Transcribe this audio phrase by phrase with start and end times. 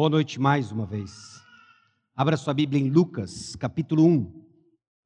[0.00, 1.42] Boa noite mais uma vez.
[2.16, 4.32] Abra sua Bíblia em Lucas, capítulo 1.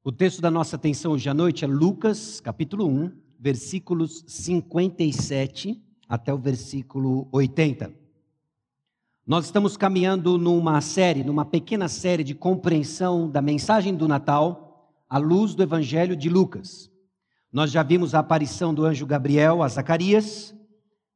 [0.05, 6.33] O texto da nossa atenção hoje à noite é Lucas, capítulo 1, versículos 57 até
[6.33, 7.93] o versículo 80.
[9.27, 15.17] Nós estamos caminhando numa série, numa pequena série de compreensão da mensagem do Natal à
[15.17, 16.89] luz do Evangelho de Lucas.
[17.51, 20.55] Nós já vimos a aparição do anjo Gabriel a Zacarias,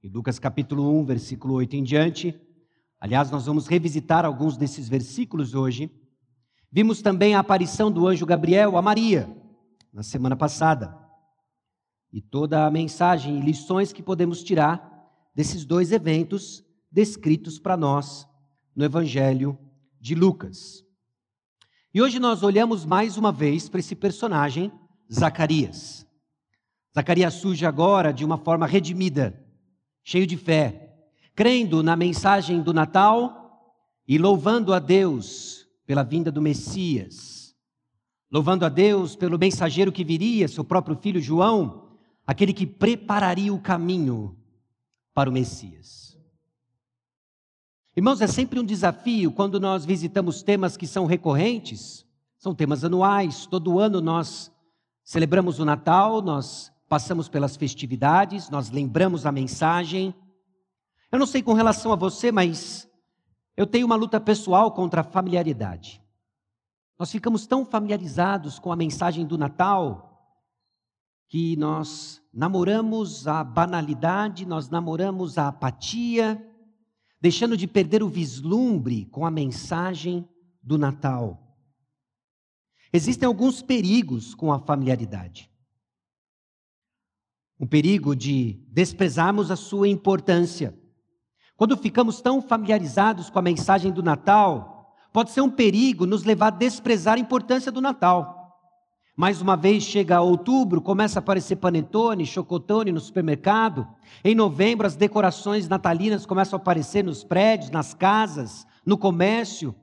[0.04, 2.49] em Lucas capítulo 1, versículo 8 em diante.
[3.00, 5.90] Aliás, nós vamos revisitar alguns desses versículos hoje.
[6.72, 9.34] Vimos também a aparição do anjo Gabriel a Maria,
[9.94, 10.98] na semana passada.
[12.12, 14.88] E toda a mensagem e lições que podemos tirar
[15.34, 18.28] desses dois eventos descritos para nós
[18.76, 19.58] no Evangelho
[20.00, 20.84] de Lucas.
[21.94, 24.72] E hoje nós olhamos mais uma vez para esse personagem,
[25.12, 26.06] Zacarias.
[26.94, 29.42] Zacarias surge agora de uma forma redimida,
[30.04, 30.89] cheio de fé,
[31.40, 33.74] crendo na mensagem do Natal
[34.06, 37.56] e louvando a Deus pela vinda do Messias,
[38.30, 41.92] louvando a Deus pelo mensageiro que viria, seu próprio filho João,
[42.28, 44.38] aquele que prepararia o caminho
[45.14, 46.20] para o Messias.
[47.96, 52.06] Irmãos, é sempre um desafio quando nós visitamos temas que são recorrentes,
[52.38, 54.52] são temas anuais, todo ano nós
[55.06, 60.14] celebramos o Natal, nós passamos pelas festividades, nós lembramos a mensagem.
[61.12, 62.88] Eu não sei com relação a você, mas
[63.58, 66.02] eu tenho uma luta pessoal contra a familiaridade.
[66.98, 70.06] Nós ficamos tão familiarizados com a mensagem do Natal
[71.28, 76.44] que nós namoramos a banalidade, nós namoramos a apatia,
[77.22, 80.28] deixando de perder o vislumbre com a mensagem
[80.62, 81.50] do Natal.
[82.92, 85.52] Existem alguns perigos com a familiaridade.
[87.60, 90.78] Um perigo de desprezarmos a sua importância.
[91.60, 96.48] Quando ficamos tão familiarizados com a mensagem do Natal, pode ser um perigo nos levar
[96.48, 98.58] a desprezar a importância do Natal.
[99.14, 103.86] Mais uma vez chega outubro, começa a aparecer panetone, chocotone no supermercado.
[104.24, 109.76] Em novembro, as decorações natalinas começam a aparecer nos prédios, nas casas, no comércio.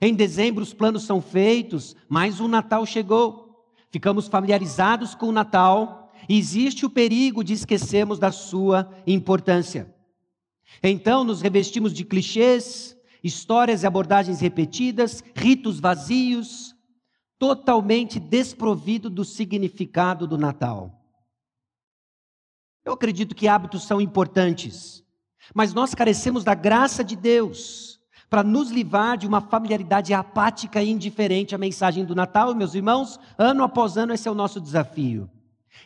[0.00, 3.66] Em dezembro, os planos são feitos, mas o Natal chegou.
[3.90, 9.97] Ficamos familiarizados com o Natal e existe o perigo de esquecermos da sua importância.
[10.82, 16.74] Então, nos revestimos de clichês, histórias e abordagens repetidas, ritos vazios,
[17.38, 20.94] totalmente desprovido do significado do Natal.
[22.84, 25.04] Eu acredito que hábitos são importantes,
[25.54, 28.00] mas nós carecemos da graça de Deus
[28.30, 32.54] para nos livrar de uma familiaridade apática e indiferente à mensagem do Natal.
[32.54, 35.30] Meus irmãos, ano após ano, esse é o nosso desafio.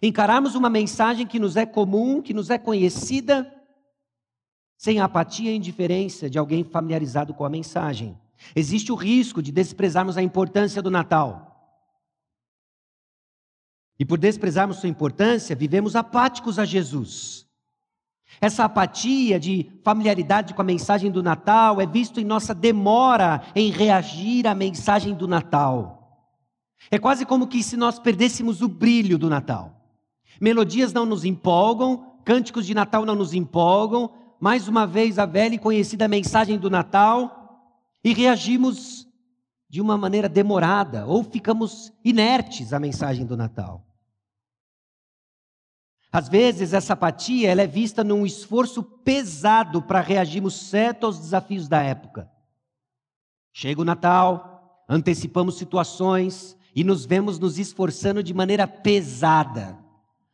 [0.03, 3.53] Encararmos uma mensagem que nos é comum, que nos é conhecida,
[4.83, 8.19] sem a apatia e indiferença de alguém familiarizado com a mensagem.
[8.53, 11.81] Existe o risco de desprezarmos a importância do Natal.
[13.97, 17.47] E por desprezarmos sua importância, vivemos apáticos a Jesus.
[18.41, 23.71] Essa apatia de familiaridade com a mensagem do Natal é visto em nossa demora em
[23.71, 26.27] reagir à mensagem do Natal.
[26.91, 29.81] É quase como que se nós perdêssemos o brilho do Natal.
[30.41, 35.55] Melodias não nos empolgam, cânticos de Natal não nos empolgam, mais uma vez a velha
[35.55, 39.07] e conhecida mensagem do Natal e reagimos
[39.69, 43.87] de uma maneira demorada ou ficamos inertes à mensagem do Natal.
[46.11, 51.69] Às vezes, essa apatia ela é vista num esforço pesado para reagirmos certo aos desafios
[51.69, 52.29] da época.
[53.53, 59.82] Chega o Natal, antecipamos situações e nos vemos nos esforçando de maneira pesada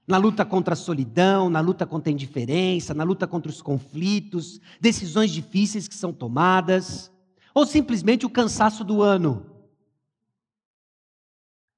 [0.08, 4.58] na luta contra a solidão, na luta contra a indiferença, na luta contra os conflitos,
[4.80, 7.12] decisões difíceis que são tomadas
[7.54, 9.44] ou simplesmente o cansaço do ano.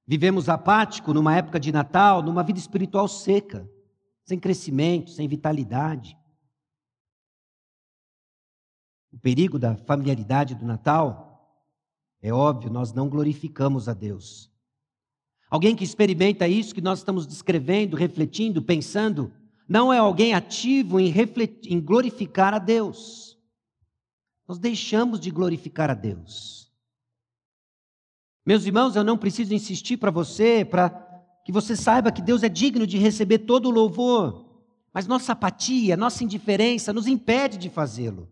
[0.07, 3.69] Vivemos apático numa época de Natal, numa vida espiritual seca,
[4.23, 6.17] sem crescimento, sem vitalidade.
[9.11, 11.67] O perigo da familiaridade do Natal
[12.21, 14.50] é óbvio, nós não glorificamos a Deus.
[15.51, 19.31] Alguém que experimenta isso que nós estamos descrevendo, refletindo, pensando,
[19.69, 23.31] não é alguém ativo em, refletir, em glorificar a Deus
[24.51, 26.69] nós deixamos de glorificar a Deus.
[28.45, 30.89] Meus irmãos, eu não preciso insistir para você, para
[31.45, 34.45] que você saiba que Deus é digno de receber todo o louvor,
[34.93, 38.29] mas nossa apatia, nossa indiferença nos impede de fazê-lo.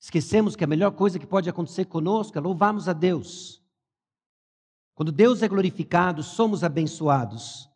[0.00, 3.62] Esquecemos que a melhor coisa que pode acontecer conosco é louvarmos a Deus.
[4.96, 7.68] Quando Deus é glorificado, somos abençoados.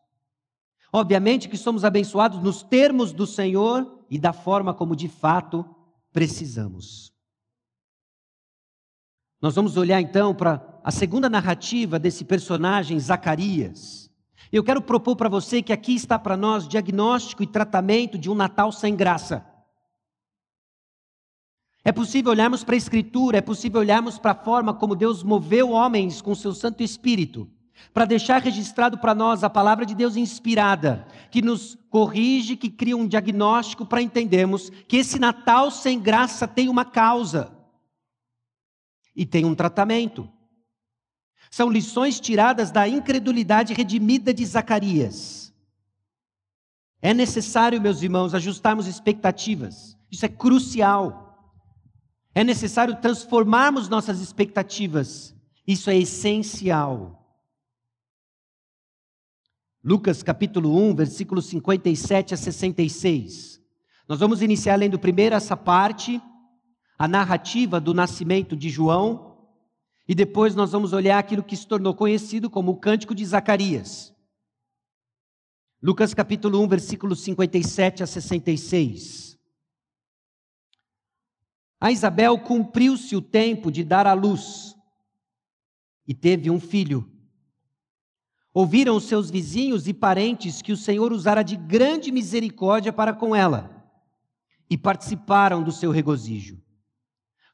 [0.90, 5.64] Obviamente que somos abençoados nos termos do Senhor e da forma como de fato
[6.11, 7.12] precisamos.
[9.40, 14.11] Nós vamos olhar então para a segunda narrativa desse personagem, Zacarias.
[14.50, 18.34] Eu quero propor para você que aqui está para nós diagnóstico e tratamento de um
[18.34, 19.46] Natal sem graça.
[21.90, 25.70] É possível olharmos para a Escritura, é possível olharmos para a forma como Deus moveu
[25.70, 27.50] homens com seu Santo Espírito,
[27.92, 32.96] para deixar registrado para nós a palavra de Deus inspirada, que nos corrige, que cria
[32.96, 37.50] um diagnóstico para entendermos que esse Natal sem graça tem uma causa
[39.16, 40.31] e tem um tratamento.
[41.50, 45.52] São lições tiradas da incredulidade redimida de Zacarias.
[47.02, 49.98] É necessário, meus irmãos, ajustarmos expectativas.
[50.08, 51.26] Isso é crucial.
[52.35, 55.35] É necessário transformarmos nossas expectativas.
[55.67, 57.17] Isso é essencial.
[59.82, 63.61] Lucas capítulo 1, versículos 57 a 66.
[64.06, 66.21] Nós vamos iniciar lendo primeiro essa parte,
[66.99, 69.38] a narrativa do nascimento de João,
[70.06, 74.15] e depois nós vamos olhar aquilo que se tornou conhecido como o Cântico de Zacarias.
[75.83, 79.30] Lucas capítulo 1, versículos 57 a 66.
[81.81, 84.77] A Isabel cumpriu-se o tempo de dar à luz
[86.06, 87.11] e teve um filho.
[88.53, 93.35] Ouviram os seus vizinhos e parentes que o Senhor usara de grande misericórdia para com
[93.35, 93.81] ela
[94.69, 96.61] e participaram do seu regozijo.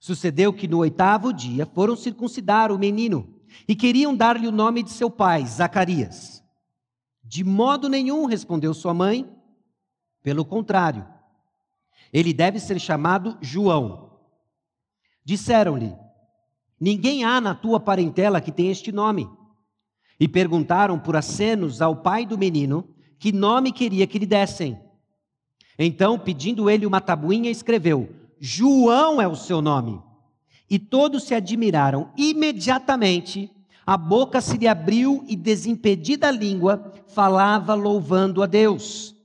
[0.00, 4.90] Sucedeu que no oitavo dia foram circuncidar o menino e queriam dar-lhe o nome de
[4.90, 6.42] seu pai, Zacarias.
[7.22, 9.28] De modo nenhum, respondeu sua mãe.
[10.22, 11.06] Pelo contrário,
[12.12, 14.05] ele deve ser chamado João.
[15.26, 15.92] Disseram-lhe:
[16.80, 19.28] Ninguém há na tua parentela que tenha este nome.
[20.20, 22.88] E perguntaram por acenos ao pai do menino
[23.18, 24.80] que nome queria que lhe dessem.
[25.76, 28.08] Então, pedindo ele uma tabuinha, escreveu:
[28.38, 30.00] João é o seu nome.
[30.70, 32.12] E todos se admiraram.
[32.16, 33.50] Imediatamente,
[33.84, 39.16] a boca se lhe abriu e, desimpedida a língua, falava louvando a Deus.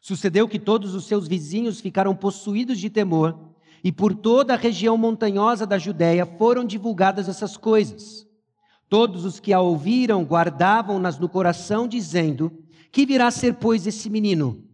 [0.00, 3.49] Sucedeu que todos os seus vizinhos ficaram possuídos de temor,
[3.82, 8.26] e por toda a região montanhosa da Judéia foram divulgadas essas coisas.
[8.88, 14.10] Todos os que a ouviram guardavam-nas no coração, dizendo: Que virá a ser, pois, esse
[14.10, 14.68] menino?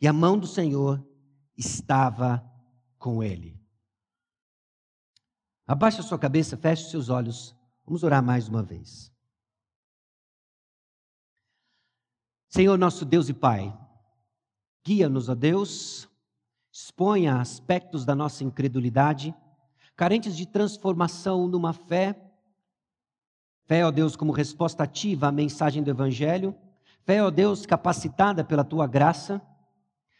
[0.00, 1.04] E a mão do Senhor
[1.56, 2.42] estava
[2.98, 3.60] com Ele.
[5.66, 7.54] Abaixe a sua cabeça, feche os seus olhos.
[7.84, 9.12] Vamos orar mais uma vez.
[12.48, 13.72] Senhor nosso Deus e Pai,
[14.84, 16.08] guia-nos, ó Deus,
[16.72, 19.34] exponha aspectos da nossa incredulidade,
[19.96, 22.14] carentes de transformação numa fé,
[23.66, 26.54] fé, ó Deus, como resposta ativa à mensagem do Evangelho,
[27.04, 29.42] fé, ó Deus, capacitada pela tua graça,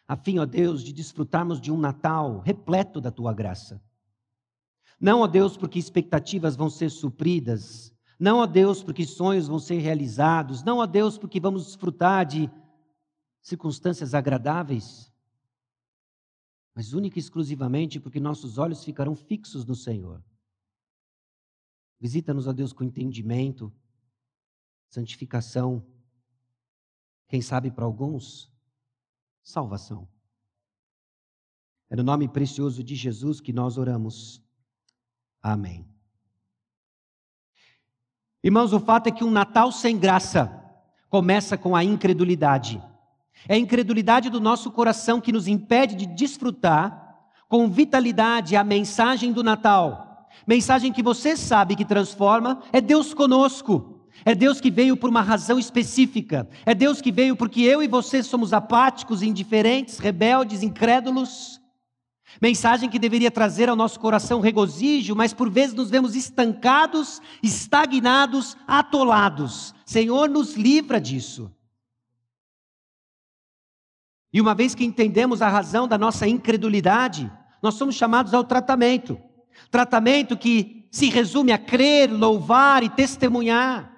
[0.06, 3.80] a fim, ó Deus, de desfrutarmos de um Natal repleto da tua graça.
[5.00, 9.78] Não, ó Deus, porque expectativas vão ser supridas, não, ó Deus, porque sonhos vão ser
[9.78, 12.50] realizados, não, ó Deus, porque vamos desfrutar de
[13.40, 15.09] circunstâncias agradáveis,
[16.74, 20.22] mas única e exclusivamente porque nossos olhos ficarão fixos no Senhor.
[21.98, 23.72] Visita-nos, ó Deus, com entendimento,
[24.88, 25.86] santificação,
[27.28, 28.50] quem sabe para alguns,
[29.42, 30.08] salvação.
[31.88, 34.42] É no nome precioso de Jesus que nós oramos.
[35.42, 35.86] Amém.
[38.42, 40.56] Irmãos, o fato é que um Natal sem graça
[41.08, 42.82] começa com a incredulidade.
[43.48, 47.16] É a incredulidade do nosso coração que nos impede de desfrutar
[47.48, 50.28] com vitalidade a mensagem do Natal.
[50.46, 54.06] Mensagem que você sabe que transforma, é Deus conosco.
[54.24, 56.48] É Deus que veio por uma razão específica.
[56.66, 61.60] É Deus que veio porque eu e você somos apáticos, indiferentes, rebeldes, incrédulos.
[62.40, 68.56] Mensagem que deveria trazer ao nosso coração regozijo, mas por vezes nos vemos estancados, estagnados,
[68.66, 69.74] atolados.
[69.84, 71.50] Senhor, nos livra disso.
[74.32, 77.30] E uma vez que entendemos a razão da nossa incredulidade,
[77.62, 79.20] nós somos chamados ao tratamento.
[79.70, 83.90] Tratamento que se resume a crer, louvar e testemunhar.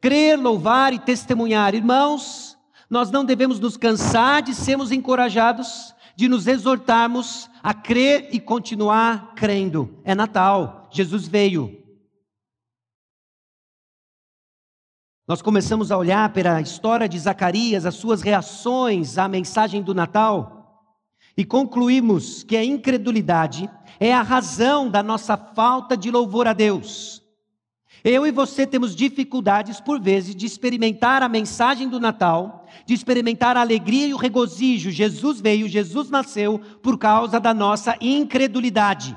[0.00, 1.74] Crer, louvar e testemunhar.
[1.74, 2.56] Irmãos,
[2.88, 9.34] nós não devemos nos cansar de sermos encorajados, de nos exortarmos a crer e continuar
[9.34, 10.00] crendo.
[10.04, 11.85] É Natal, Jesus veio.
[15.28, 19.92] Nós começamos a olhar para a história de Zacarias, as suas reações à mensagem do
[19.92, 20.94] Natal,
[21.36, 23.68] e concluímos que a incredulidade
[23.98, 27.24] é a razão da nossa falta de louvor a Deus.
[28.04, 33.56] Eu e você temos dificuldades, por vezes, de experimentar a mensagem do Natal, de experimentar
[33.56, 34.92] a alegria e o regozijo.
[34.92, 39.16] Jesus veio, Jesus nasceu por causa da nossa incredulidade.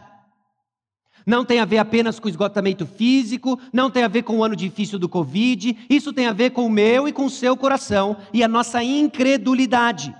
[1.29, 4.43] Não tem a ver apenas com o esgotamento físico, não tem a ver com o
[4.43, 7.55] ano difícil do Covid, isso tem a ver com o meu e com o seu
[7.55, 10.11] coração e a nossa incredulidade.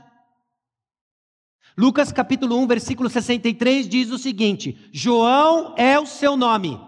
[1.75, 6.79] Lucas capítulo 1, versículo 63 diz o seguinte: João é o seu nome.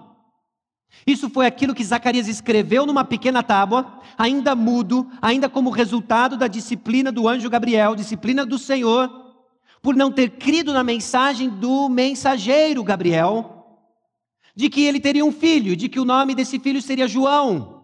[1.08, 6.46] Isso foi aquilo que Zacarias escreveu numa pequena tábua, ainda mudo, ainda como resultado da
[6.46, 9.10] disciplina do anjo Gabriel, disciplina do Senhor,
[9.82, 13.58] por não ter crido na mensagem do mensageiro Gabriel,
[14.56, 17.84] de que ele teria um filho, de que o nome desse filho seria João.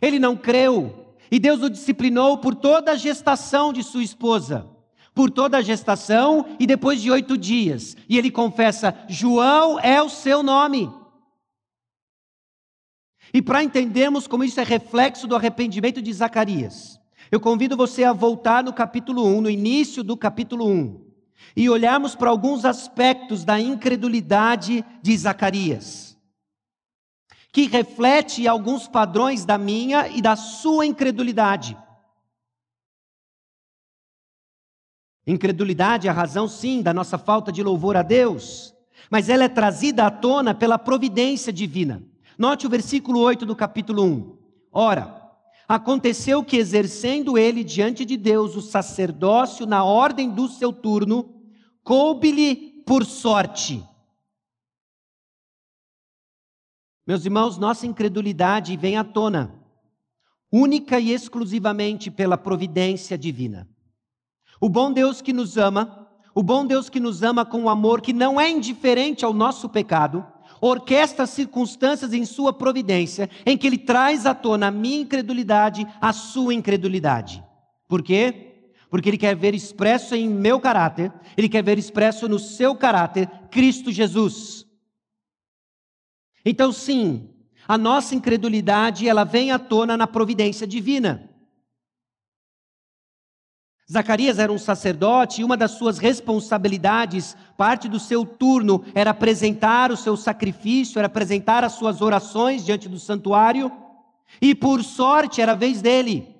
[0.00, 4.68] Ele não creu, e Deus o disciplinou por toda a gestação de sua esposa,
[5.14, 7.96] por toda a gestação e depois de oito dias.
[8.08, 10.90] E ele confessa: João é o seu nome.
[13.34, 17.00] E para entendermos como isso é reflexo do arrependimento de Zacarias,
[17.30, 21.05] eu convido você a voltar no capítulo 1, no início do capítulo 1,
[21.56, 26.16] e olharmos para alguns aspectos da incredulidade de Zacarias,
[27.52, 31.76] que reflete alguns padrões da minha e da sua incredulidade.
[35.26, 38.74] Incredulidade é a razão, sim, da nossa falta de louvor a Deus,
[39.10, 42.02] mas ela é trazida à tona pela providência divina.
[42.38, 44.36] Note o versículo 8 do capítulo 1.
[44.70, 45.15] Ora,
[45.68, 51.34] aconteceu que, exercendo ele diante de Deus o sacerdócio na ordem do seu turno,
[51.82, 53.82] coube-lhe por sorte.
[57.06, 59.54] Meus irmãos, nossa incredulidade vem à tona,
[60.50, 63.68] única e exclusivamente pela providência divina.
[64.60, 68.00] O bom Deus que nos ama, o bom Deus que nos ama com um amor
[68.00, 70.26] que não é indiferente ao nosso pecado,
[70.60, 75.86] orquestra as circunstâncias em sua providência, em que ele traz à tona a minha incredulidade,
[76.00, 77.42] a sua incredulidade.
[77.88, 78.54] Por quê?
[78.90, 83.28] Porque ele quer ver expresso em meu caráter, ele quer ver expresso no seu caráter
[83.50, 84.66] Cristo Jesus.
[86.44, 87.28] Então, sim,
[87.66, 91.35] a nossa incredulidade, ela vem à tona na providência divina.
[93.90, 99.92] Zacarias era um sacerdote e uma das suas responsabilidades, parte do seu turno, era apresentar
[99.92, 103.70] o seu sacrifício, era apresentar as suas orações diante do santuário,
[104.42, 106.34] e por sorte era a vez dele.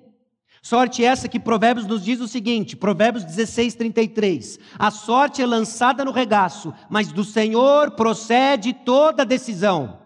[0.61, 4.59] Sorte essa que Provérbios nos diz o seguinte, Provérbios 16, 33.
[4.77, 9.99] A sorte é lançada no regaço, mas do Senhor procede toda decisão.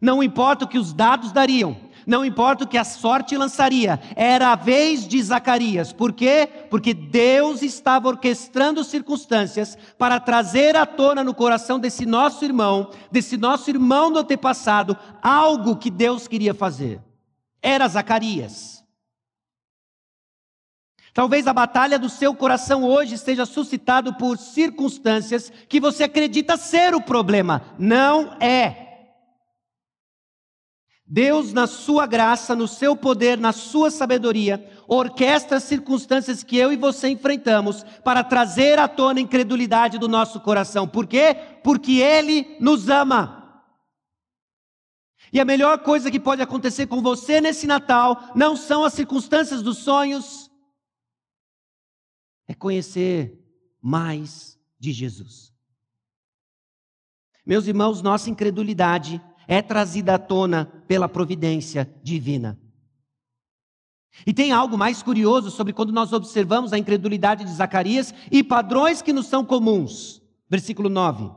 [0.00, 1.76] Não importa o que os dados dariam,
[2.06, 5.92] não importa o que a sorte lançaria, era a vez de Zacarias.
[5.92, 6.48] Por quê?
[6.70, 13.36] Porque Deus estava orquestrando circunstâncias para trazer à tona no coração desse nosso irmão, desse
[13.36, 17.00] nosso irmão do antepassado, algo que Deus queria fazer.
[17.62, 18.74] Era Zacarias.
[21.14, 26.92] Talvez a batalha do seu coração hoje esteja suscitado por circunstâncias que você acredita ser
[26.92, 27.62] o problema.
[27.78, 28.83] Não é.
[31.06, 36.72] Deus, na sua graça, no seu poder, na sua sabedoria, orquestra as circunstâncias que eu
[36.72, 40.88] e você enfrentamos para trazer à tona a incredulidade do nosso coração.
[40.88, 41.34] Por quê?
[41.62, 43.42] Porque Ele nos ama.
[45.30, 49.62] E a melhor coisa que pode acontecer com você nesse Natal não são as circunstâncias
[49.62, 50.50] dos sonhos,
[52.46, 53.44] é conhecer
[53.80, 55.52] mais de Jesus.
[57.44, 62.58] Meus irmãos, nossa incredulidade é trazida à tona pela providência divina.
[64.26, 69.02] E tem algo mais curioso sobre quando nós observamos a incredulidade de Zacarias e padrões
[69.02, 70.22] que nos são comuns.
[70.48, 71.30] Versículo 9.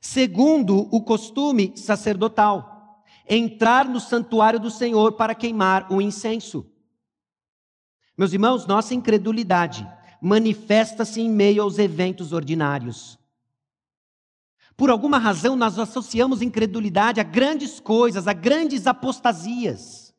[0.00, 6.64] Segundo o costume sacerdotal, entrar no santuário do Senhor para queimar o incenso.
[8.16, 9.86] Meus irmãos, nossa incredulidade
[10.20, 13.17] manifesta-se em meio aos eventos ordinários.
[14.78, 20.14] Por alguma razão, nós associamos incredulidade a grandes coisas, a grandes apostasias.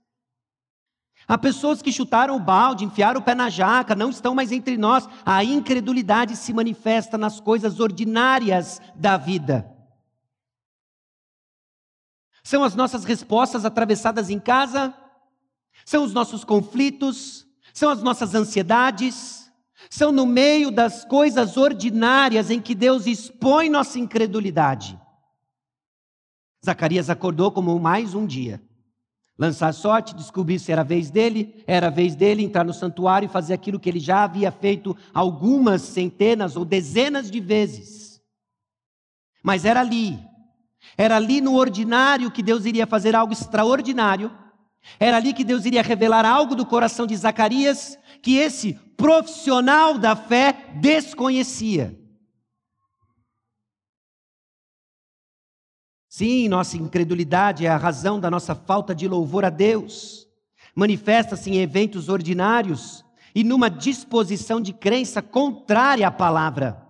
[1.26, 4.76] Há pessoas que chutaram o balde, enfiaram o pé na jaca, não estão mais entre
[4.76, 5.08] nós.
[5.26, 9.66] A incredulidade se manifesta nas coisas ordinárias da vida.
[12.44, 14.94] São as nossas respostas atravessadas em casa,
[15.86, 19.39] são os nossos conflitos, são as nossas ansiedades,
[19.90, 25.00] são no meio das coisas ordinárias em que Deus expõe nossa incredulidade.
[26.64, 28.62] Zacarias acordou como mais um dia.
[29.38, 33.26] Lançar sorte, descobrir se era a vez dele, era a vez dele entrar no santuário
[33.26, 38.22] e fazer aquilo que ele já havia feito algumas centenas ou dezenas de vezes.
[39.42, 40.20] Mas era ali,
[40.98, 44.32] Era ali no ordinário que Deus iria fazer algo extraordinário.
[45.00, 50.16] Era ali que Deus iria revelar algo do coração de Zacarias que esse profissional da
[50.16, 51.98] fé desconhecia.
[56.08, 60.28] Sim, nossa incredulidade é a razão da nossa falta de louvor a Deus.
[60.76, 66.86] Manifesta-se em eventos ordinários e numa disposição de crença contrária à palavra.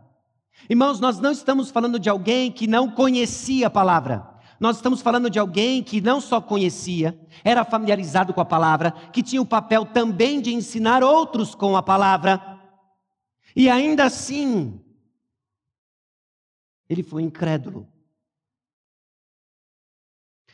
[0.69, 4.28] Irmãos, nós não estamos falando de alguém que não conhecia a palavra.
[4.59, 9.23] Nós estamos falando de alguém que não só conhecia, era familiarizado com a palavra, que
[9.23, 12.59] tinha o papel também de ensinar outros com a palavra.
[13.55, 14.79] E ainda assim,
[16.89, 17.87] ele foi incrédulo.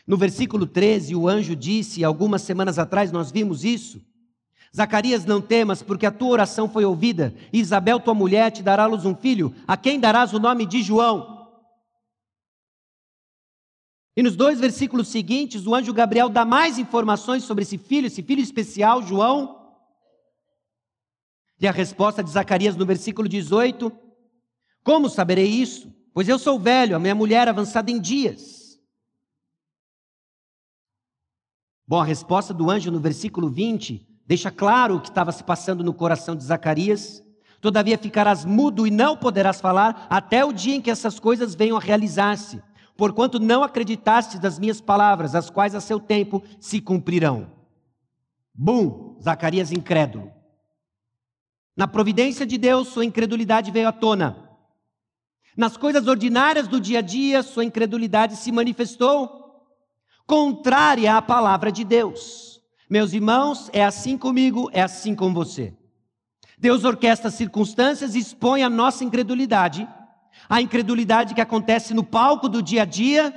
[0.06, 4.06] No versículo 13, o anjo disse, algumas semanas atrás nós vimos isso.
[4.76, 7.34] Zacarias, não temas, porque a tua oração foi ouvida.
[7.52, 11.35] Isabel, tua mulher, te dará luz um filho, a quem darás o nome de João.
[14.16, 18.24] E nos dois versículos seguintes, o anjo Gabriel dá mais informações sobre esse filho, esse
[18.24, 19.74] filho especial, João.
[21.60, 23.92] E a resposta de Zacarias no versículo 18:
[24.84, 25.94] Como saberei isso?
[26.14, 28.80] Pois eu sou velho, a minha mulher avançada em dias.
[31.86, 35.84] Bom, a resposta do anjo no versículo 20 deixa claro o que estava se passando
[35.84, 37.22] no coração de Zacarias.
[37.60, 41.78] Todavia ficarás mudo e não poderás falar até o dia em que essas coisas venham
[41.78, 42.62] a realizar-se,
[42.98, 47.52] porquanto não acreditaste das minhas palavras, as quais a seu tempo se cumprirão.
[48.54, 49.18] Bum!
[49.22, 50.32] Zacarias incrédulo.
[51.76, 54.50] Na providência de Deus, sua incredulidade veio à tona.
[55.58, 59.44] Nas coisas ordinárias do dia a dia, sua incredulidade se manifestou
[60.26, 62.62] contrária à palavra de Deus.
[62.90, 65.74] Meus irmãos, é assim comigo, é assim com você.
[66.58, 69.88] Deus orquestra circunstâncias e expõe a nossa incredulidade,
[70.50, 73.34] a incredulidade que acontece no palco do dia a dia,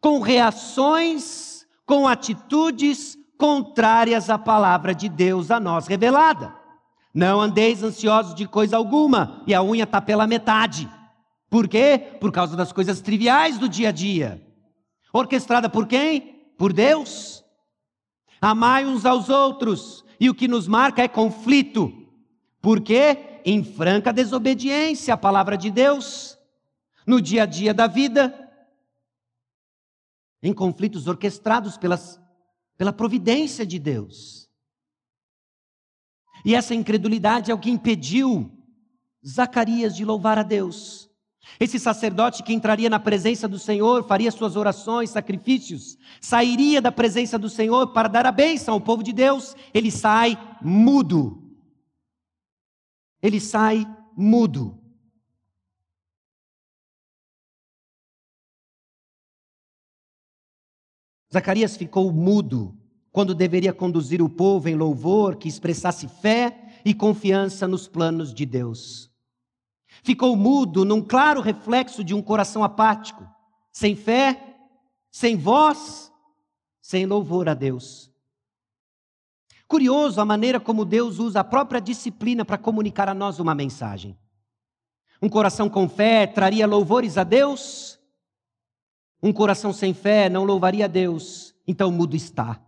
[0.00, 6.54] com reações, com atitudes contrárias à palavra de Deus a nós revelada.
[7.14, 10.88] Não andeis ansiosos de coisa alguma, e a unha está pela metade.
[11.50, 12.16] Por quê?
[12.20, 14.42] Por causa das coisas triviais do dia a dia.
[15.12, 16.20] Orquestrada por quem?
[16.56, 17.44] Por Deus.
[18.40, 21.92] Amai uns aos outros, e o que nos marca é conflito.
[22.60, 23.31] Por quê?
[23.44, 26.38] Em franca desobediência à palavra de Deus,
[27.06, 28.38] no dia a dia da vida,
[30.42, 32.20] em conflitos orquestrados pelas,
[32.76, 34.50] pela providência de Deus.
[36.44, 38.50] E essa incredulidade é o que impediu
[39.26, 41.08] Zacarias de louvar a Deus.
[41.58, 47.38] Esse sacerdote que entraria na presença do Senhor, faria suas orações, sacrifícios, sairia da presença
[47.38, 51.41] do Senhor para dar a bênção ao povo de Deus, ele sai mudo.
[53.22, 54.78] Ele sai mudo.
[61.32, 62.76] Zacarias ficou mudo
[63.10, 68.44] quando deveria conduzir o povo em louvor que expressasse fé e confiança nos planos de
[68.44, 69.10] Deus.
[70.02, 73.26] Ficou mudo num claro reflexo de um coração apático,
[73.70, 74.58] sem fé,
[75.10, 76.12] sem voz,
[76.82, 78.11] sem louvor a Deus.
[79.72, 84.18] Curioso a maneira como Deus usa a própria disciplina para comunicar a nós uma mensagem.
[85.22, 87.98] Um coração com fé traria louvores a Deus,
[89.22, 92.62] um coração sem fé não louvaria a Deus, então mudo está.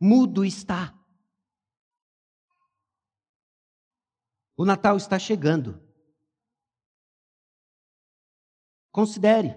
[0.00, 0.92] Mudo está.
[4.56, 5.80] O Natal está chegando.
[8.90, 9.54] Considere.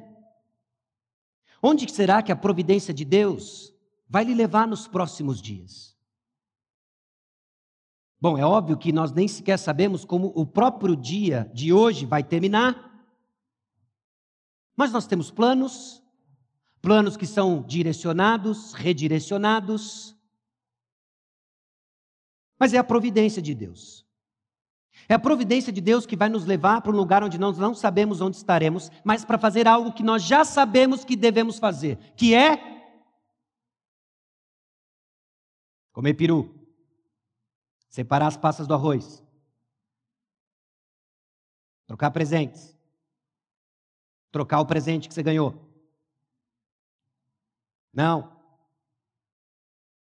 [1.60, 3.74] Onde será que a providência de Deus
[4.08, 5.98] vai lhe levar nos próximos dias?
[8.22, 12.22] Bom, é óbvio que nós nem sequer sabemos como o próprio dia de hoje vai
[12.22, 12.90] terminar.
[14.76, 16.04] Mas nós temos planos,
[16.82, 20.18] planos que são direcionados, redirecionados.
[22.60, 24.06] Mas é a providência de Deus.
[25.08, 27.74] É a providência de Deus que vai nos levar para um lugar onde nós não
[27.74, 32.36] sabemos onde estaremos, mas para fazer algo que nós já sabemos que devemos fazer, que
[32.36, 32.58] é
[35.94, 36.59] comer peru,
[37.90, 39.24] separar as passas do arroz,
[41.88, 42.78] trocar presentes,
[44.32, 45.68] trocar o presente que você ganhou.
[47.92, 48.40] Não.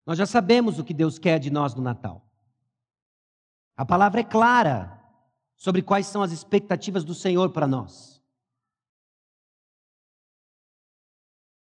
[0.06, 2.24] Nós já sabemos o que Deus quer de nós no Natal.
[3.76, 5.00] A palavra é clara
[5.56, 8.22] sobre quais são as expectativas do Senhor para nós.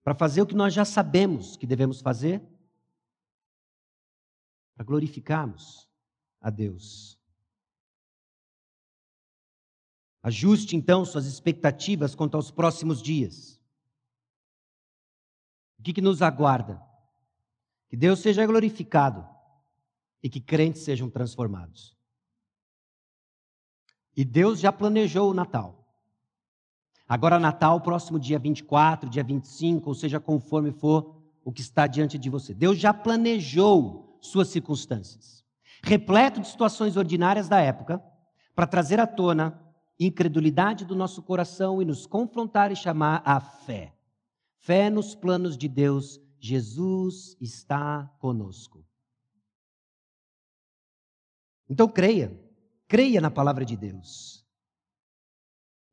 [0.04, 2.48] Para fazer o que nós já sabemos que devemos fazer,
[4.76, 5.89] para glorificarmos
[6.45, 7.19] a Deus.
[10.21, 13.60] Ajuste então suas expectativas quanto aos próximos dias.
[15.79, 16.79] O que, que nos aguarda?
[17.89, 19.27] Que Deus seja glorificado
[20.21, 21.97] e que crentes sejam transformados.
[24.15, 25.84] E Deus já planejou o Natal.
[27.08, 32.19] Agora, Natal, próximo dia 24, dia 25, ou seja, conforme for o que está diante
[32.19, 32.53] de você.
[32.53, 35.44] Deus já planejou suas circunstâncias,
[35.86, 38.04] repleto de situações ordinárias da época,
[38.56, 39.62] para trazer à tona
[40.00, 43.95] incredulidade do nosso coração e nos confrontar e chamar à fé.
[44.58, 48.84] Fé nos planos de Deus, Jesus está conosco.
[51.69, 52.36] Então creia,
[52.88, 54.43] creia na palavra de Deus.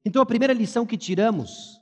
[0.05, 1.81] Então a primeira lição que tiramos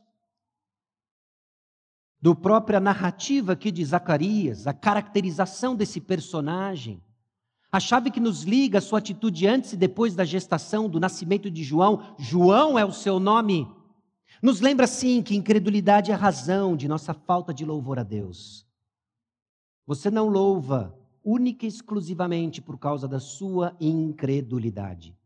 [2.20, 7.02] do própria narrativa aqui de Zacarias, a caracterização desse personagem,
[7.72, 11.50] a chave que nos liga a sua atitude antes e depois da gestação, do nascimento
[11.50, 13.68] de João, João é o seu nome,
[14.42, 18.66] nos lembra sim que incredulidade é a razão de nossa falta de louvor a Deus.
[19.86, 25.16] Você não louva única e exclusivamente por causa da sua incredulidade.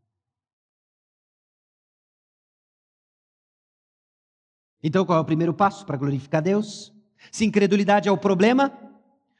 [4.83, 6.93] Então, qual é o primeiro passo para glorificar Deus?
[7.31, 8.71] Se incredulidade é o problema,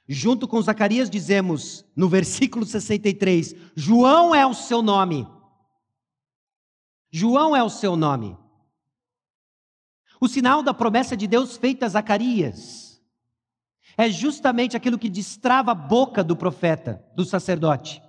[0.07, 5.27] Junto com Zacarias dizemos no versículo 63: João é o seu nome.
[7.11, 8.37] João é o seu nome.
[10.19, 13.01] O sinal da promessa de Deus feita a Zacarias
[13.97, 18.01] é justamente aquilo que destrava a boca do profeta, do sacerdote.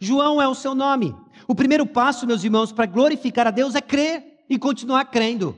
[0.00, 1.14] João é o seu nome.
[1.46, 5.56] O primeiro passo, meus irmãos, para glorificar a Deus é crer e continuar crendo.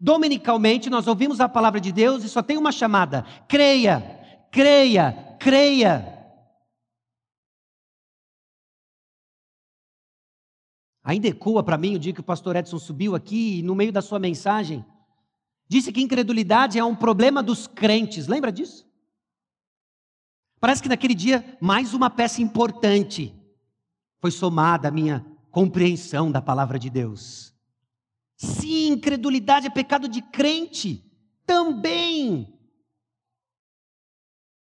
[0.00, 4.21] Dominicalmente, nós ouvimos a palavra de Deus e só tem uma chamada: creia
[4.52, 6.12] creia, creia.
[11.02, 13.90] Ainda ecoa para mim o dia que o pastor Edson subiu aqui e no meio
[13.90, 14.84] da sua mensagem
[15.66, 18.28] disse que incredulidade é um problema dos crentes.
[18.28, 18.86] Lembra disso?
[20.60, 23.34] Parece que naquele dia mais uma peça importante
[24.20, 27.52] foi somada à minha compreensão da palavra de Deus.
[28.36, 31.04] Sim, incredulidade é pecado de crente
[31.44, 32.51] também.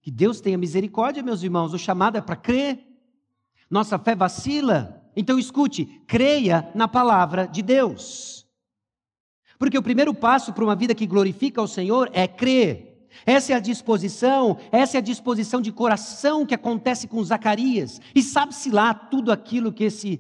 [0.07, 2.79] Que Deus tenha misericórdia, meus irmãos, o chamado é para crer.
[3.69, 5.05] Nossa fé vacila.
[5.17, 8.47] Então escute, creia na palavra de Deus.
[9.59, 13.09] Porque o primeiro passo para uma vida que glorifica ao Senhor é crer.
[13.27, 18.01] Essa é a disposição, essa é a disposição de coração que acontece com Zacarias.
[18.15, 20.19] E sabe-se lá tudo aquilo que esse,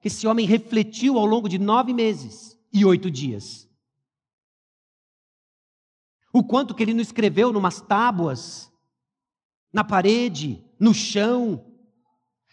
[0.00, 3.68] que esse homem refletiu ao longo de nove meses e oito dias.
[6.32, 8.74] O quanto que ele não escreveu numas tábuas,
[9.76, 11.62] na parede, no chão.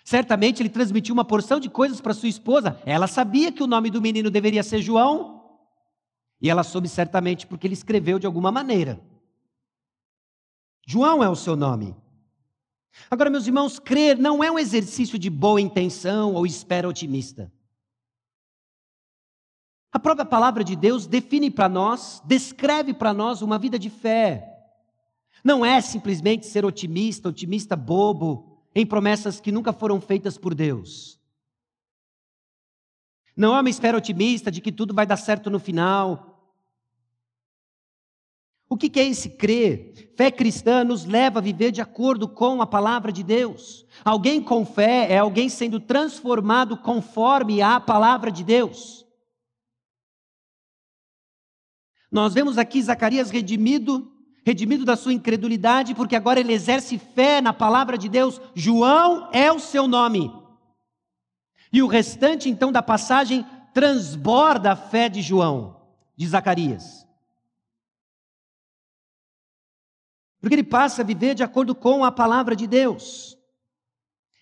[0.03, 2.77] Certamente ele transmitiu uma porção de coisas para sua esposa.
[2.85, 5.41] Ela sabia que o nome do menino deveria ser João.
[6.41, 8.99] E ela soube certamente porque ele escreveu de alguma maneira.
[10.85, 11.95] João é o seu nome.
[13.09, 17.49] Agora, meus irmãos, crer não é um exercício de boa intenção ou espera otimista.
[19.93, 24.52] A própria palavra de Deus define para nós, descreve para nós uma vida de fé.
[25.43, 31.19] Não é simplesmente ser otimista, otimista bobo, em promessas que nunca foram feitas por Deus.
[33.35, 36.29] Não é uma espera otimista de que tudo vai dar certo no final.
[38.69, 40.13] O que é esse crer?
[40.15, 43.85] Fé cristã nos leva a viver de acordo com a palavra de Deus.
[44.03, 49.05] Alguém com fé é alguém sendo transformado conforme a palavra de Deus.
[52.11, 54.12] Nós vemos aqui Zacarias redimido
[54.45, 58.39] redimido da sua incredulidade, porque agora ele exerce fé na palavra de Deus.
[58.53, 60.31] João é o seu nome.
[61.71, 65.81] E o restante, então, da passagem transborda a fé de João,
[66.15, 67.07] de Zacarias.
[70.39, 73.37] Porque ele passa a viver de acordo com a palavra de Deus.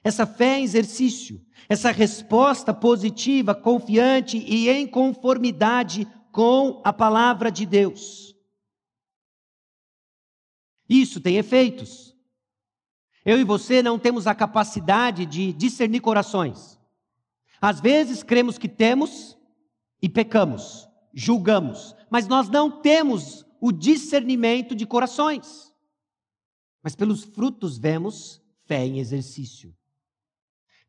[0.04, 7.68] Essa fé é exercício, essa resposta positiva, confiante e em conformidade com a palavra de
[7.68, 8.36] Deus.
[10.92, 12.14] Isso tem efeitos.
[13.24, 16.78] Eu e você não temos a capacidade de discernir corações.
[17.62, 19.38] Às vezes cremos que temos
[20.02, 25.74] e pecamos, julgamos, mas nós não temos o discernimento de corações.
[26.84, 29.74] Mas pelos frutos vemos fé em exercício.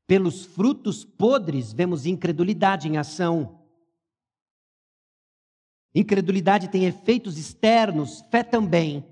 [0.04, 3.64] Pelos frutos podres vemos incredulidade em ação.
[5.94, 9.12] Incredulidade tem efeitos externos, fé também.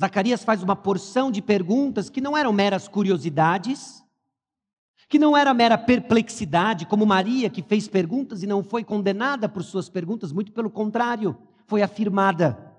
[0.00, 4.02] Zacarias faz uma porção de perguntas que não eram meras curiosidades,
[5.10, 9.62] que não era mera perplexidade, como Maria, que fez perguntas e não foi condenada por
[9.62, 11.36] suas perguntas, muito pelo contrário,
[11.66, 12.74] foi afirmada.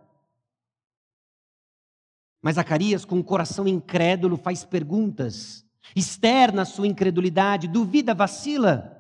[2.41, 5.63] Mas Zacarias, com o coração incrédulo, faz perguntas,
[5.95, 8.97] externa a sua incredulidade, duvida, vacila.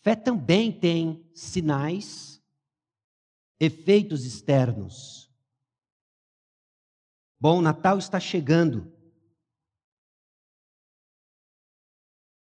[0.00, 2.40] Fé também tem sinais,
[3.60, 5.27] efeitos externos.
[7.40, 8.92] Bom, Natal está chegando.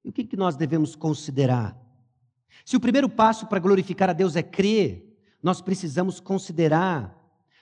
[0.05, 1.79] E o que, que nós devemos considerar?
[2.65, 5.05] Se o primeiro passo para glorificar a Deus é crer,
[5.43, 7.15] nós precisamos considerar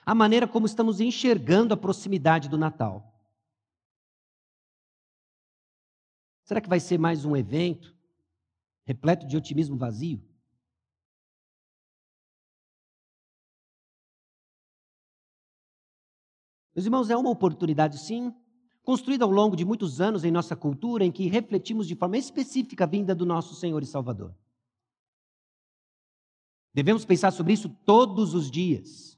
[0.05, 3.11] a maneira como estamos enxergando a proximidade do Natal.
[6.43, 7.95] Será que vai ser mais um evento
[8.85, 10.23] repleto de otimismo vazio?
[16.75, 18.33] Meus irmãos, é uma oportunidade, sim,
[18.83, 22.83] construída ao longo de muitos anos em nossa cultura, em que refletimos de forma específica
[22.83, 24.35] a vinda do nosso Senhor e Salvador.
[26.73, 29.17] Devemos pensar sobre isso todos os dias.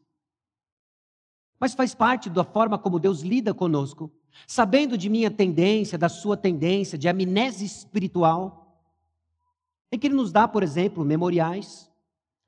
[1.59, 4.11] Mas faz parte da forma como Deus lida conosco,
[4.45, 8.79] sabendo de minha tendência, da sua tendência, de amnésia espiritual,
[9.91, 11.91] em que Ele nos dá, por exemplo, memoriais,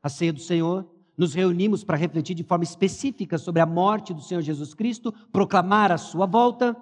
[0.04, 0.88] a ceia do Senhor,
[1.19, 5.91] nos reunimos para refletir de forma específica sobre a morte do Senhor Jesus Cristo, proclamar
[5.91, 6.73] a sua volta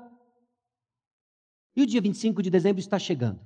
[1.75, 3.39] e o dia 25 de dezembro está chegando.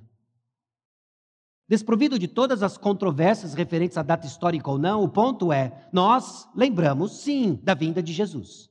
[1.66, 6.46] Desprovido de todas as controvérsias referentes à data histórica ou não, o ponto é: nós
[6.54, 8.68] lembramos, sim, da vinda de Jesus.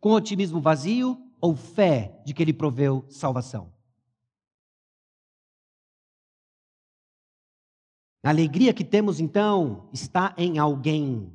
[0.00, 3.72] Com otimismo vazio ou fé de que ele proveu salvação?
[8.22, 11.32] A alegria que temos então está em alguém.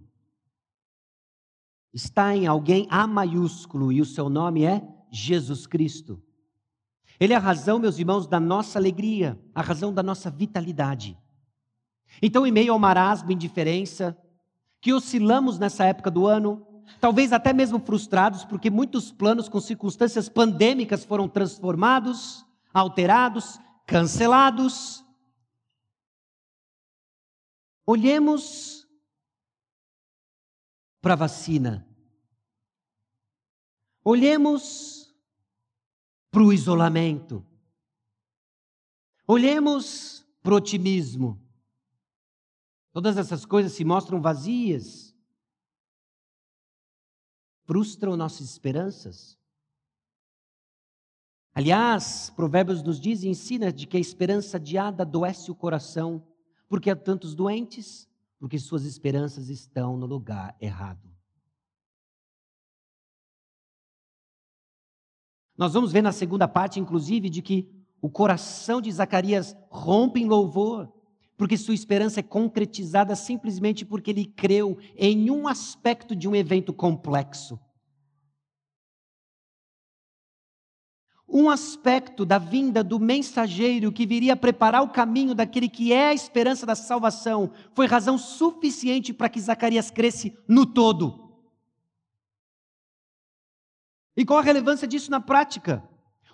[1.94, 6.22] Está em alguém A maiúsculo e o seu nome é Jesus Cristo.
[7.20, 11.18] Ele é a razão, meus irmãos, da nossa alegria, a razão da nossa vitalidade.
[12.22, 14.18] Então, em meio ao marasmo, indiferença,
[14.82, 16.66] que oscilamos nessa época do ano,
[17.00, 25.03] talvez até mesmo frustrados, porque muitos planos com circunstâncias pandêmicas foram transformados, alterados, cancelados.
[27.86, 28.88] Olhemos
[31.02, 31.88] para a vacina.
[34.04, 35.14] Olhemos
[36.32, 37.46] para o isolamento.
[39.28, 41.42] Olhemos para o otimismo.
[42.92, 45.16] Todas essas coisas se mostram vazias,
[47.64, 49.38] frustram nossas esperanças.
[51.56, 56.26] Aliás, Provérbios nos diz e ensina de que a esperança adiada adoece o coração,
[56.74, 58.10] porque há tantos doentes,
[58.40, 61.08] porque suas esperanças estão no lugar errado.
[65.56, 67.70] Nós vamos ver na segunda parte, inclusive, de que
[68.02, 70.92] o coração de Zacarias rompe em louvor,
[71.38, 76.74] porque sua esperança é concretizada simplesmente porque ele creu em um aspecto de um evento
[76.74, 77.60] complexo.
[81.36, 86.14] Um aspecto da vinda do mensageiro que viria preparar o caminho daquele que é a
[86.14, 91.34] esperança da salvação foi razão suficiente para que Zacarias cresce no todo.
[94.16, 95.84] E qual a relevância disso na prática?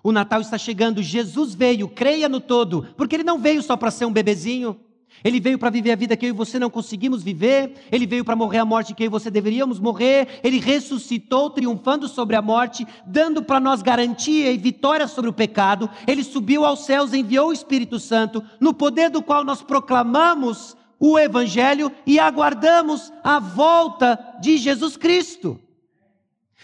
[0.03, 3.91] O Natal está chegando, Jesus veio, creia no todo, porque ele não veio só para
[3.91, 4.77] ser um bebezinho,
[5.23, 8.25] ele veio para viver a vida que eu e você não conseguimos viver, ele veio
[8.25, 12.41] para morrer a morte que eu e você deveríamos morrer, ele ressuscitou triunfando sobre a
[12.41, 17.49] morte, dando para nós garantia e vitória sobre o pecado, ele subiu aos céus, enviou
[17.49, 24.19] o Espírito Santo, no poder do qual nós proclamamos o Evangelho e aguardamos a volta
[24.41, 25.59] de Jesus Cristo.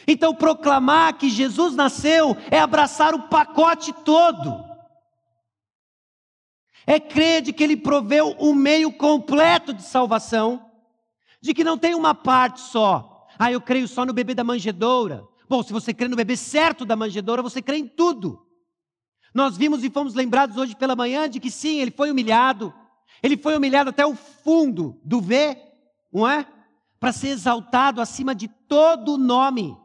[0.07, 4.74] Então, proclamar que Jesus nasceu é abraçar o pacote todo.
[6.87, 10.69] É crer de que Ele proveu o meio completo de salvação,
[11.41, 13.25] de que não tem uma parte só.
[13.37, 15.27] Ah, eu creio só no bebê da manjedoura.
[15.47, 18.45] Bom, se você crê no bebê certo da manjedoura, você crê em tudo.
[19.33, 22.73] Nós vimos e fomos lembrados hoje pela manhã de que sim, ele foi humilhado.
[23.21, 25.57] Ele foi humilhado até o fundo do V,
[26.11, 26.47] não é?
[26.99, 29.77] Para ser exaltado acima de todo nome.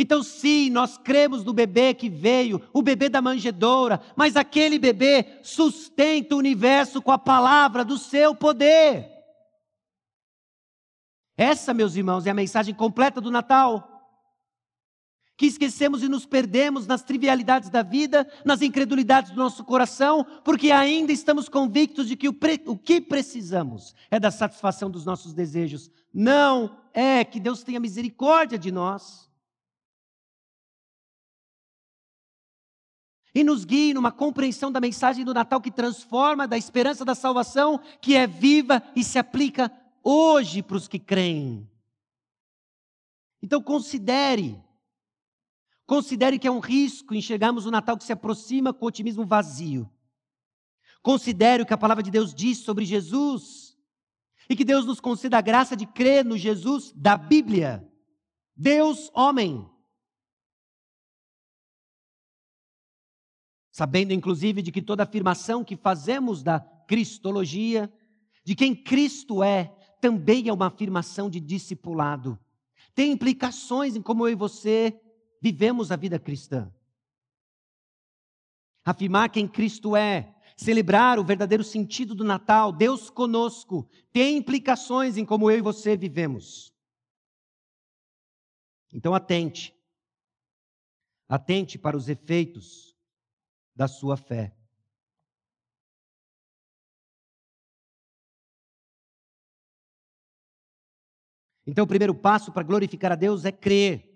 [0.00, 5.40] Então, sim, nós cremos no bebê que veio, o bebê da manjedoura, mas aquele bebê
[5.42, 9.10] sustenta o universo com a palavra do seu poder.
[11.36, 13.96] Essa, meus irmãos, é a mensagem completa do Natal.
[15.36, 20.70] Que esquecemos e nos perdemos nas trivialidades da vida, nas incredulidades do nosso coração, porque
[20.70, 25.90] ainda estamos convictos de que o, o que precisamos é da satisfação dos nossos desejos.
[26.14, 29.27] Não é que Deus tenha misericórdia de nós.
[33.38, 37.80] E nos guie numa compreensão da mensagem do Natal que transforma, da esperança da salvação,
[38.00, 39.70] que é viva e se aplica
[40.02, 41.70] hoje para os que creem.
[43.40, 44.60] Então considere,
[45.86, 49.88] considere que é um risco enxergarmos o Natal que se aproxima com otimismo vazio.
[51.00, 53.78] Considere o que a palavra de Deus diz sobre Jesus
[54.50, 57.88] e que Deus nos conceda a graça de crer no Jesus da Bíblia.
[58.56, 59.64] Deus, homem.
[63.78, 67.88] Sabendo, inclusive, de que toda afirmação que fazemos da cristologia,
[68.42, 72.36] de quem Cristo é, também é uma afirmação de discipulado.
[72.92, 75.00] Tem implicações em como eu e você
[75.40, 76.74] vivemos a vida cristã.
[78.84, 85.24] Afirmar quem Cristo é, celebrar o verdadeiro sentido do Natal, Deus conosco, tem implicações em
[85.24, 86.74] como eu e você vivemos.
[88.92, 89.72] Então atente.
[91.28, 92.87] Atente para os efeitos
[93.78, 94.52] da sua fé.
[101.64, 104.12] Então, o primeiro passo para glorificar a Deus é crer.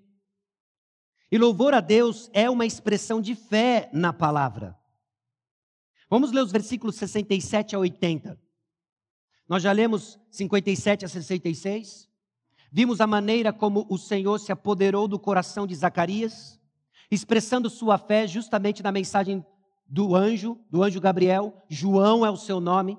[1.30, 4.76] E louvor a Deus é uma expressão de fé na palavra.
[6.10, 8.36] Vamos ler os versículos 67 a 80.
[9.48, 12.10] Nós já lemos 57 a 66.
[12.72, 16.60] Vimos a maneira como o Senhor se apoderou do coração de Zacarias,
[17.10, 19.44] expressando sua fé justamente na mensagem
[19.86, 21.64] do anjo, do anjo Gabriel.
[21.68, 22.98] João é o seu nome.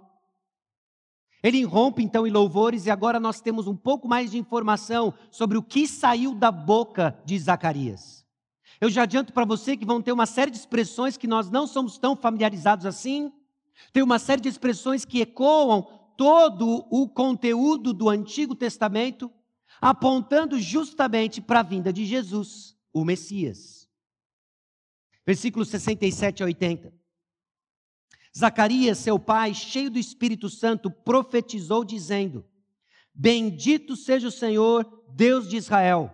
[1.43, 5.57] Ele irrompe então em louvores e agora nós temos um pouco mais de informação sobre
[5.57, 8.25] o que saiu da boca de Zacarias.
[8.79, 11.67] Eu já adianto para você que vão ter uma série de expressões que nós não
[11.67, 13.31] somos tão familiarizados assim.
[13.91, 19.31] Tem uma série de expressões que ecoam todo o conteúdo do Antigo Testamento
[19.81, 23.82] apontando justamente para a vinda de Jesus, o Messias.
[25.25, 26.93] Versículos 67 a 80.
[28.37, 32.45] Zacarias, seu pai, cheio do Espírito Santo, profetizou, dizendo:
[33.13, 36.11] Bendito seja o Senhor, Deus de Israel,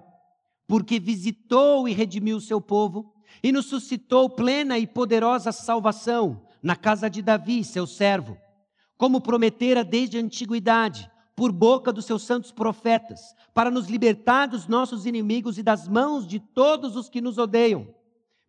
[0.67, 6.75] porque visitou e redimiu o seu povo e nos suscitou plena e poderosa salvação na
[6.75, 8.37] casa de Davi, seu servo,
[8.97, 14.67] como prometera desde a antiguidade por boca dos seus santos profetas, para nos libertar dos
[14.67, 17.87] nossos inimigos e das mãos de todos os que nos odeiam,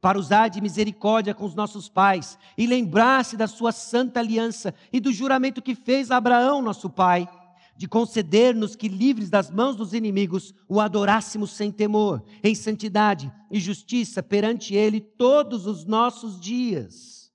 [0.01, 4.99] para usar de misericórdia com os nossos pais e lembrar-se da sua santa aliança e
[4.99, 7.29] do juramento que fez a Abraão, nosso pai,
[7.77, 13.59] de conceder-nos que, livres das mãos dos inimigos, o adorássemos sem temor, em santidade e
[13.59, 17.33] justiça perante Ele todos os nossos dias.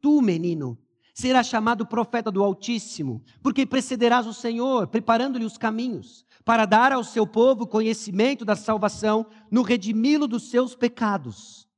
[0.00, 0.78] Tu, menino,
[1.12, 7.04] será chamado profeta do Altíssimo, porque precederás o Senhor, preparando-lhe os caminhos, para dar ao
[7.04, 11.68] seu povo conhecimento da salvação, no redimi-lo dos seus pecados.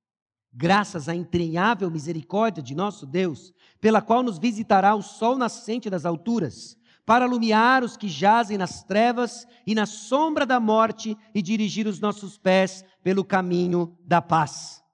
[0.53, 6.07] Graças à entranhável misericórdia de nosso Deus, pela qual nos visitará o sol nascente das
[6.07, 11.89] alturas, para iluminar os que jazem nas trevas e na sombra da morte e dirigir
[11.89, 14.85] os nossos pés pelo caminho da paz.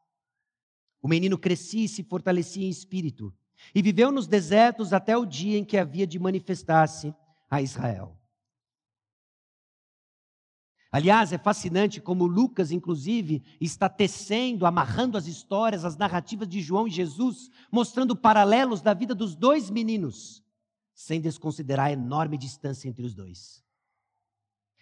[1.03, 3.31] O menino crescia e se fortalecia em espírito
[3.75, 7.15] e viveu nos desertos até o dia em que havia de manifestar-se
[7.51, 8.15] a Israel.
[10.96, 16.88] Aliás, é fascinante como Lucas, inclusive, está tecendo, amarrando as histórias, as narrativas de João
[16.88, 20.42] e Jesus, mostrando paralelos da vida dos dois meninos,
[20.94, 23.62] sem desconsiderar a enorme distância entre os dois.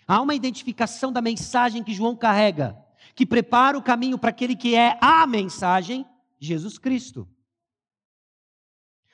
[0.06, 2.78] Há uma identificação da mensagem que João carrega,
[3.16, 6.06] que prepara o caminho para aquele que é a mensagem,
[6.38, 7.28] Jesus Cristo.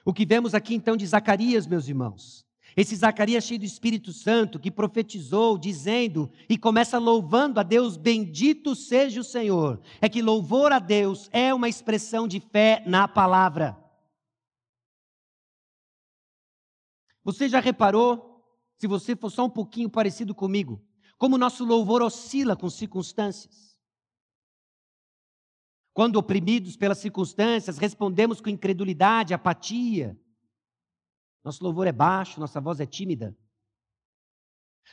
[0.05, 2.45] O que vemos aqui então de Zacarias, meus irmãos.
[2.77, 8.75] Esse Zacarias cheio do Espírito Santo, que profetizou, dizendo e começa louvando a Deus, bendito
[8.75, 9.81] seja o Senhor.
[10.01, 13.77] É que louvor a Deus é uma expressão de fé na palavra.
[17.25, 18.45] Você já reparou,
[18.77, 20.83] se você for só um pouquinho parecido comigo,
[21.19, 23.77] como o nosso louvor oscila com circunstâncias?
[25.93, 30.19] Quando oprimidos pelas circunstâncias, respondemos com incredulidade, apatia.
[31.43, 33.37] Nosso louvor é baixo, nossa voz é tímida.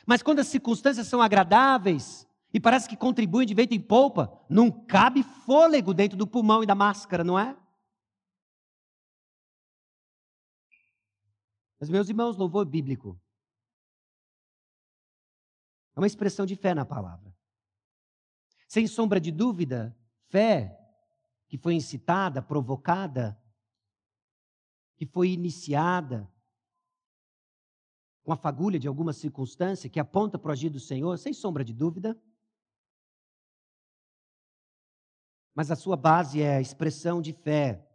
[0.06, 4.70] Mas quando as circunstâncias são agradáveis e parece que contribuem de vento em polpa, não
[4.70, 7.56] cabe fôlego dentro do pulmão e da máscara, não é?
[11.78, 13.20] Mas, meus irmãos, louvor bíblico
[15.94, 17.34] é uma expressão de fé na palavra.
[18.66, 19.96] Sem sombra de dúvida,
[20.28, 20.74] fé
[21.48, 23.40] que foi incitada, provocada,
[24.96, 26.30] que foi iniciada
[28.28, 31.64] com a fagulha de alguma circunstância que aponta para o agir do Senhor, sem sombra
[31.64, 32.14] de dúvida.
[35.54, 37.90] mas a sua base é a expressão de fé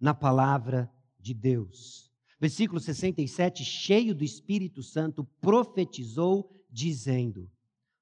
[0.00, 2.12] na palavra de Deus.
[2.40, 7.48] Versículo 67, cheio do Espírito Santo, profetizou, dizendo: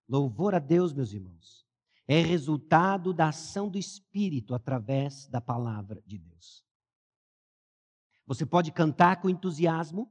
[0.08, 1.66] Louvor a Deus, meus irmãos,
[2.08, 6.64] é resultado da ação do Espírito através da palavra de Deus.
[8.26, 10.10] Você pode cantar com entusiasmo,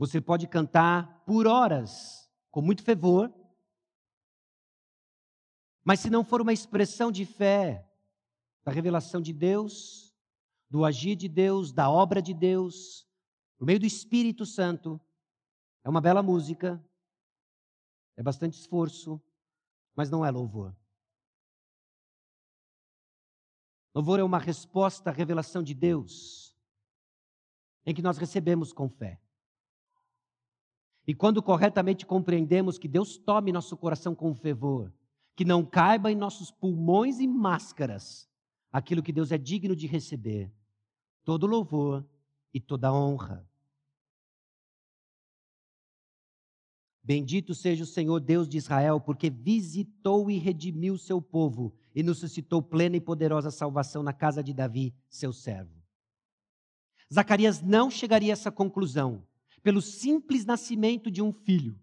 [0.00, 3.30] você pode cantar por horas, com muito fervor,
[5.84, 7.86] mas se não for uma expressão de fé,
[8.64, 10.16] da revelação de Deus,
[10.70, 13.06] do agir de Deus, da obra de Deus,
[13.58, 14.98] por meio do Espírito Santo.
[15.84, 16.82] É uma bela música,
[18.16, 19.20] é bastante esforço,
[19.94, 20.74] mas não é louvor.
[23.94, 26.56] Louvor é uma resposta à revelação de Deus,
[27.84, 29.20] em que nós recebemos com fé.
[31.10, 34.92] E quando corretamente compreendemos que Deus tome nosso coração com fervor,
[35.34, 38.30] que não caiba em nossos pulmões e máscaras
[38.70, 40.52] aquilo que Deus é digno de receber,
[41.24, 42.06] todo louvor
[42.54, 43.44] e toda honra.
[47.02, 52.18] Bendito seja o Senhor Deus de Israel, porque visitou e redimiu seu povo e nos
[52.18, 55.74] suscitou plena e poderosa salvação na casa de Davi, seu servo.
[57.12, 59.26] Zacarias não chegaria a essa conclusão
[59.62, 61.78] pelo simples nascimento de um filho.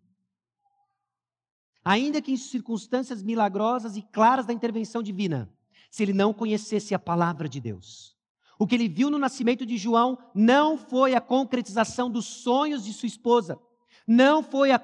[1.83, 5.49] Ainda que em circunstâncias milagrosas e claras da intervenção divina,
[5.89, 8.15] se ele não conhecesse a palavra de Deus.
[8.59, 12.91] O que ele viu no nascimento de João não foi a concretização dos sonhos de
[12.91, 13.59] sua esposa,
[14.07, 14.81] não foi a,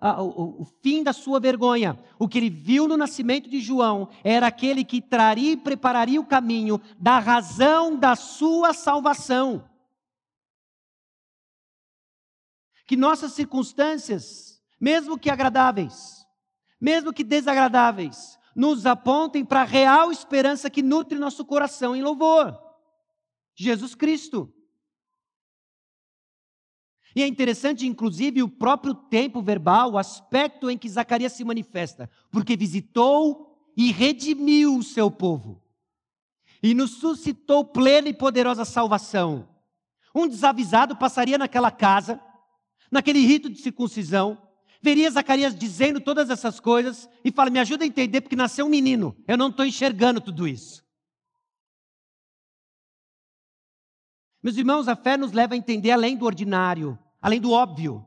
[0.00, 1.98] a, a, o, fim da sua vergonha.
[2.18, 6.26] O que ele viu no nascimento de João era aquele que traria e prepararia o
[6.26, 9.64] caminho da razão da sua salvação.
[12.86, 16.26] Que nossas circunstâncias, mesmo que agradáveis,
[16.80, 22.58] mesmo que desagradáveis, nos apontem para a real esperança que nutre nosso coração em louvor.
[23.54, 24.52] Jesus Cristo.
[27.16, 32.10] E é interessante, inclusive, o próprio tempo verbal, o aspecto em que Zacarias se manifesta,
[32.30, 35.62] porque visitou e redimiu o seu povo,
[36.62, 39.48] e nos suscitou plena e poderosa salvação.
[40.14, 42.20] Um desavisado passaria naquela casa,
[42.94, 44.40] naquele rito de circuncisão,
[44.80, 48.70] veria Zacarias dizendo todas essas coisas e fala: Me ajuda a entender, porque nasceu um
[48.70, 50.84] menino, eu não estou enxergando tudo isso.
[54.40, 58.06] Meus irmãos, a fé nos leva a entender além do ordinário, além do óbvio.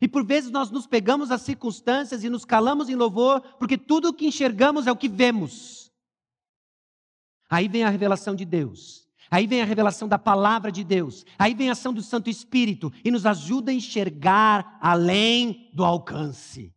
[0.00, 4.10] E por vezes nós nos pegamos às circunstâncias e nos calamos em louvor, porque tudo
[4.10, 5.90] o que enxergamos é o que vemos.
[7.48, 9.03] Aí vem a revelação de Deus.
[9.34, 11.26] Aí vem a revelação da palavra de Deus.
[11.36, 16.72] Aí vem a ação do Santo Espírito e nos ajuda a enxergar além do alcance.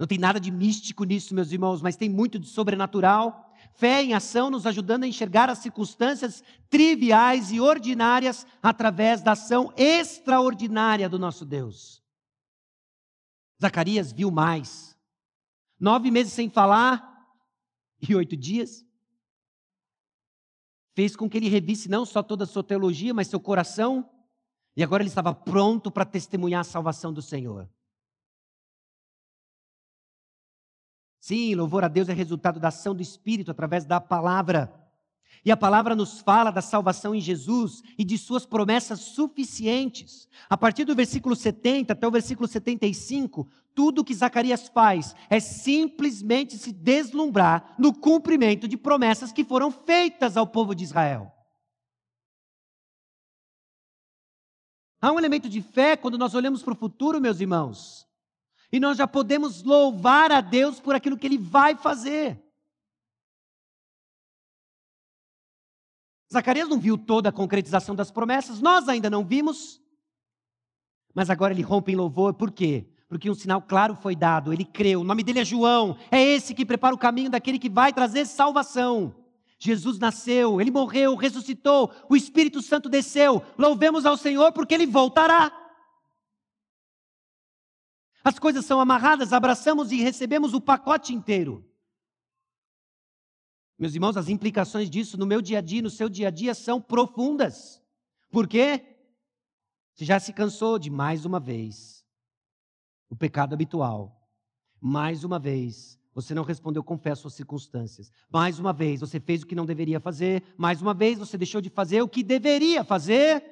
[0.00, 4.14] Não tem nada de místico nisso, meus irmãos, mas tem muito de sobrenatural Fé em
[4.14, 11.18] ação nos ajudando a enxergar as circunstâncias triviais e ordinárias através da ação extraordinária do
[11.18, 12.02] nosso Deus.
[13.60, 14.96] Zacarias viu mais.
[15.78, 17.28] Nove meses sem falar
[18.00, 18.84] e oito dias.
[20.94, 24.08] Fez com que ele revisse não só toda a sua teologia, mas seu coração.
[24.76, 27.68] E agora ele estava pronto para testemunhar a salvação do Senhor.
[31.20, 34.83] Sim, louvor a Deus é resultado da ação do Espírito através da palavra.
[35.42, 40.28] E a palavra nos fala da salvação em Jesus e de suas promessas suficientes.
[40.48, 45.40] A partir do versículo 70 até o versículo 75, tudo o que Zacarias faz é
[45.40, 51.32] simplesmente se deslumbrar no cumprimento de promessas que foram feitas ao povo de Israel.
[55.00, 58.06] Há um elemento de fé quando nós olhamos para o futuro, meus irmãos.
[58.72, 62.43] E nós já podemos louvar a Deus por aquilo que Ele vai fazer.
[66.34, 69.80] Zacarias não viu toda a concretização das promessas, nós ainda não vimos.
[71.14, 72.86] Mas agora ele rompe em louvor, por quê?
[73.08, 76.54] Porque um sinal claro foi dado, ele creu, o nome dele é João, é esse
[76.54, 79.14] que prepara o caminho daquele que vai trazer salvação.
[79.58, 85.52] Jesus nasceu, ele morreu, ressuscitou, o Espírito Santo desceu, louvemos ao Senhor porque ele voltará.
[88.24, 91.64] As coisas são amarradas, abraçamos e recebemos o pacote inteiro.
[93.78, 96.54] Meus irmãos, as implicações disso no meu dia a dia, no seu dia a dia,
[96.54, 97.82] são profundas.
[98.30, 98.84] Por quê?
[99.94, 102.04] Você já se cansou de mais uma vez
[103.08, 104.28] o pecado habitual.
[104.80, 108.10] Mais uma vez, você não respondeu confesso às circunstâncias.
[108.30, 110.42] Mais uma vez, você fez o que não deveria fazer.
[110.56, 113.42] Mais uma vez, você deixou de fazer o que deveria fazer.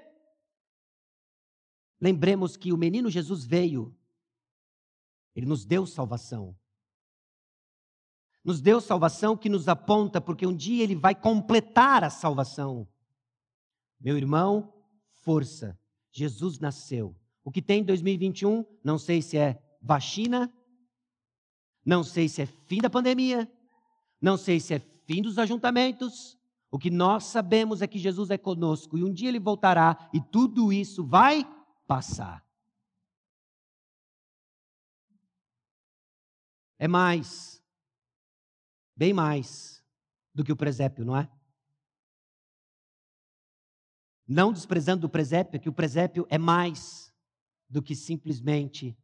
[2.00, 3.96] Lembremos que o menino Jesus veio
[5.34, 6.56] ele nos deu salvação.
[8.44, 12.88] Nos deu salvação que nos aponta, porque um dia Ele vai completar a salvação.
[14.00, 14.72] Meu irmão,
[15.22, 15.78] força.
[16.10, 17.16] Jesus nasceu.
[17.44, 20.52] O que tem em 2021, não sei se é vacina,
[21.84, 23.50] não sei se é fim da pandemia,
[24.20, 26.38] não sei se é fim dos ajuntamentos.
[26.70, 30.20] O que nós sabemos é que Jesus é conosco e um dia ele voltará e
[30.20, 31.44] tudo isso vai
[31.86, 32.44] passar.
[36.78, 37.61] É mais,
[39.02, 39.84] bem mais
[40.32, 41.28] do que o presépio, não é?
[44.24, 47.12] Não desprezando o presépio, que o presépio é mais
[47.68, 48.96] do que simplesmente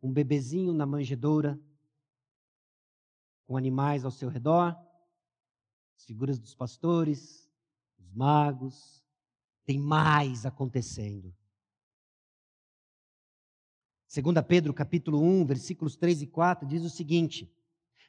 [0.00, 1.60] um bebezinho na manjedoura,
[3.44, 4.72] com animais ao seu redor,
[5.96, 7.50] as figuras dos pastores,
[7.98, 9.04] os magos,
[9.64, 11.34] tem mais acontecendo.
[14.14, 17.52] 2 Pedro capítulo 1, versículos 3 e 4 diz o seguinte: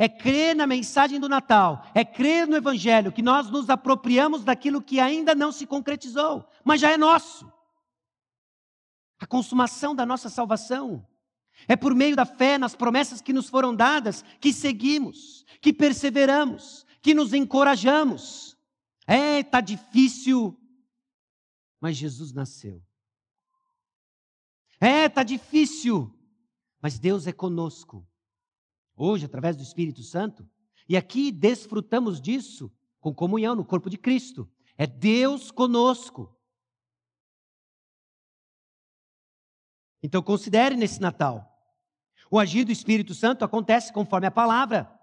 [0.00, 4.80] é crer na mensagem do Natal, é crer no Evangelho, que nós nos apropriamos daquilo
[4.80, 7.52] que ainda não se concretizou, mas já é nosso
[9.18, 11.06] a consumação da nossa salvação.
[11.68, 16.86] É por meio da fé nas promessas que nos foram dadas que seguimos, que perseveramos,
[17.02, 18.56] que nos encorajamos.
[19.06, 20.58] É, está difícil,
[21.78, 22.82] mas Jesus nasceu.
[24.80, 26.10] É, está difícil,
[26.80, 28.09] mas Deus é conosco.
[29.02, 30.46] Hoje, através do Espírito Santo,
[30.86, 32.70] e aqui desfrutamos disso
[33.00, 34.46] com comunhão no corpo de Cristo.
[34.76, 36.38] É Deus conosco.
[40.02, 41.50] Então considere nesse Natal.
[42.30, 44.94] O agir do Espírito Santo acontece conforme a palavra.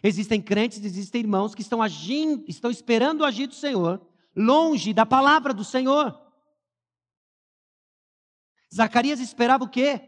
[0.00, 5.04] Existem crentes, existem irmãos que estão agindo, estão esperando o agir do Senhor, longe da
[5.04, 6.16] palavra do Senhor.
[8.72, 10.07] Zacarias esperava o quê?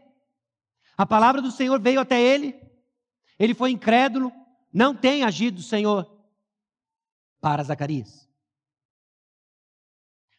[0.97, 2.55] A palavra do Senhor veio até ele,
[3.39, 4.31] ele foi incrédulo,
[4.71, 6.09] não tem agido do Senhor
[7.39, 8.29] para Zacarias.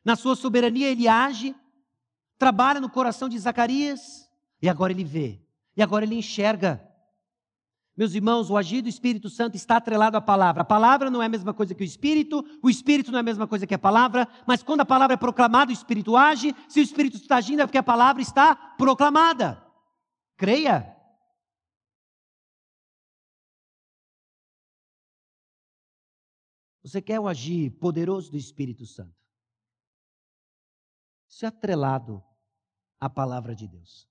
[0.04, 1.54] Na sua soberania, ele age
[2.42, 4.28] trabalha no coração de Zacarias,
[4.60, 5.40] e agora ele vê,
[5.76, 6.82] e agora ele enxerga.
[7.96, 10.62] Meus irmãos, o agir do Espírito Santo está atrelado à palavra.
[10.62, 13.22] A palavra não é a mesma coisa que o Espírito, o Espírito não é a
[13.22, 16.52] mesma coisa que a palavra, mas quando a palavra é proclamada, o Espírito age.
[16.68, 19.62] Se o Espírito está agindo, é porque a palavra está proclamada.
[20.42, 20.92] Creia.
[26.82, 29.24] Você quer o agir poderoso do Espírito Santo?
[31.28, 32.20] Isso é atrelado
[32.98, 34.10] a palavra de Deus.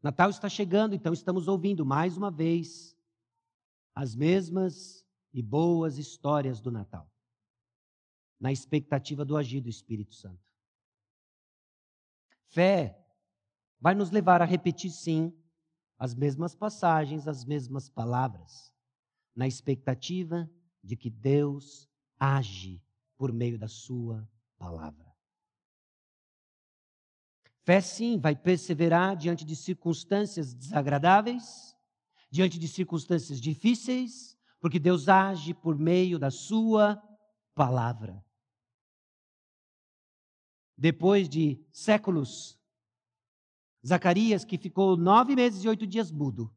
[0.00, 2.96] Natal está chegando, então estamos ouvindo mais uma vez
[3.96, 7.12] as mesmas e boas histórias do Natal,
[8.38, 10.48] na expectativa do agir do Espírito Santo.
[12.46, 13.03] Fé
[13.84, 15.30] vai nos levar a repetir, sim,
[15.98, 18.72] as mesmas passagens, as mesmas palavras,
[19.36, 20.50] na expectativa
[20.82, 21.86] de que Deus
[22.18, 22.82] age
[23.18, 24.26] por meio da Sua
[24.56, 25.14] palavra.
[27.62, 31.76] Fé, sim, vai perseverar diante de circunstâncias desagradáveis,
[32.30, 36.96] diante de circunstâncias difíceis, porque Deus age por meio da Sua
[37.54, 38.24] palavra.
[40.74, 42.58] Depois de séculos,
[43.86, 46.52] Zacarias, que ficou nove meses e oito dias mudo,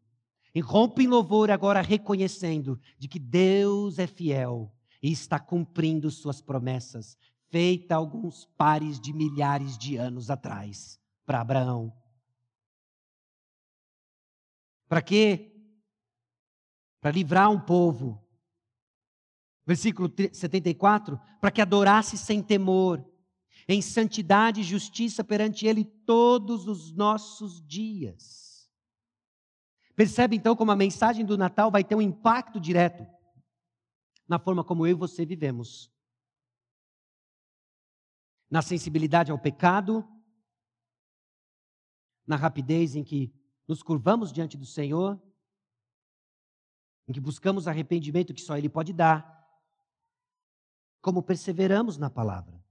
[0.61, 7.17] rompe em louvor agora reconhecendo de que Deus é fiel e está cumprindo suas promessas,
[7.49, 11.93] feita alguns pares de milhares de anos atrás para Abraão.
[14.87, 15.53] Para quê?
[17.01, 18.23] Para livrar um povo.
[19.65, 23.05] Versículo 74, para que adorasse sem temor,
[23.67, 28.69] em santidade e justiça perante ele todos os nossos dias.
[29.95, 33.05] Percebe então como a mensagem do Natal vai ter um impacto direto
[34.27, 35.91] na forma como eu e você vivemos
[38.49, 40.07] na sensibilidade ao pecado,
[42.25, 43.33] na rapidez em que
[43.67, 45.21] nos curvamos diante do Senhor,
[47.07, 49.35] em que buscamos arrependimento que só Ele pode dar,
[51.01, 52.63] como perseveramos na palavra.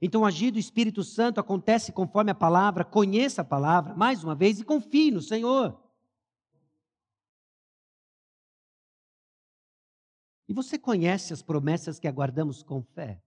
[0.00, 4.60] Então, agir do Espírito Santo acontece conforme a palavra, conheça a palavra, mais uma vez,
[4.60, 5.82] e confie no Senhor.
[10.48, 13.22] E você conhece as promessas que aguardamos com fé?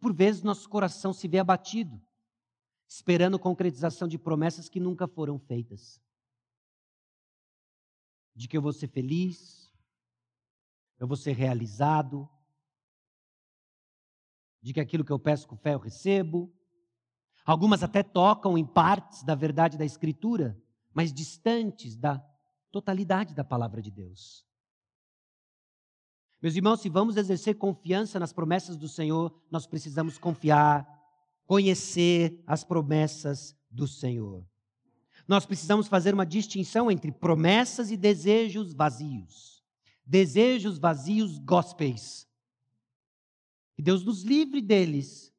[0.00, 2.00] Por vezes nosso coração se vê abatido,
[2.88, 6.00] esperando concretização de promessas que nunca foram feitas.
[8.34, 9.72] De que eu vou ser feliz,
[10.98, 12.28] eu vou ser realizado,
[14.62, 16.52] de que aquilo que eu peço com fé eu recebo.
[17.44, 20.56] Algumas até tocam em partes da verdade da Escritura,
[20.94, 22.24] mas distantes da
[22.70, 24.46] totalidade da palavra de Deus.
[26.40, 30.86] Meus irmãos, se vamos exercer confiança nas promessas do Senhor, nós precisamos confiar,
[31.46, 34.44] conhecer as promessas do Senhor.
[35.26, 39.62] Nós precisamos fazer uma distinção entre promessas e desejos vazios.
[40.04, 42.26] Desejos vazios gospels.
[43.82, 45.34] Que Deus nos livre deles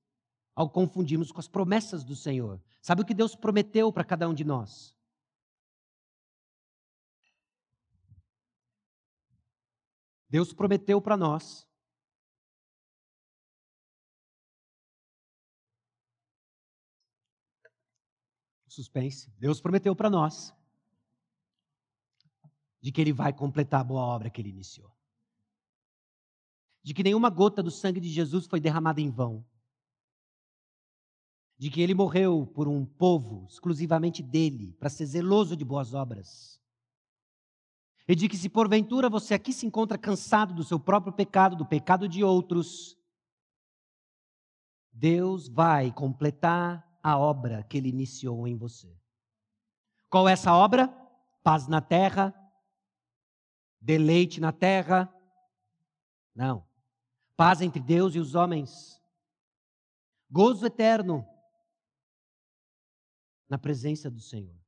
[0.54, 2.62] ao confundirmos com as promessas do Senhor.
[2.82, 4.94] Sabe o que Deus prometeu para cada um de nós?
[10.30, 11.66] Deus prometeu para nós.
[18.68, 19.32] Suspense.
[19.40, 20.54] Deus prometeu para nós
[22.82, 24.94] de que Ele vai completar a boa obra que Ele iniciou.
[26.84, 29.46] De que nenhuma gota do sangue de Jesus foi derramada em vão.
[31.58, 36.62] De que Ele morreu por um povo exclusivamente dele, para ser zeloso de boas obras
[38.08, 41.66] e de que se porventura você aqui se encontra cansado do seu próprio pecado, do
[41.66, 42.98] pecado de outros,
[44.92, 48.94] Deus vai completar a obra que ele iniciou em você.
[50.10, 50.88] Qual é essa obra?
[51.44, 52.34] Paz na terra,
[53.80, 55.14] deleite na terra.
[56.36, 56.66] Não.
[57.36, 59.02] Paz entre Deus e os homens.
[60.30, 61.28] Gozo eterno
[63.50, 64.60] na presença do Senhor.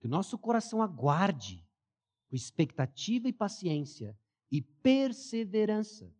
[0.00, 1.64] Que o nosso coração aguarde
[2.28, 4.18] com expectativa e paciência
[4.50, 6.12] e perseverança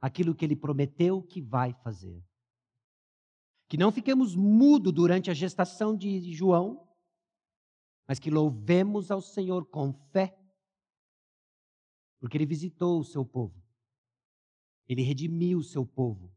[0.00, 2.22] aquilo que ele prometeu que vai fazer.
[3.68, 6.86] Que não fiquemos mudos durante a gestação de João,
[8.06, 10.38] mas que louvemos ao Senhor com fé,
[12.24, 13.62] porque ele visitou o seu povo,
[14.88, 16.34] ele redimiu o seu povo.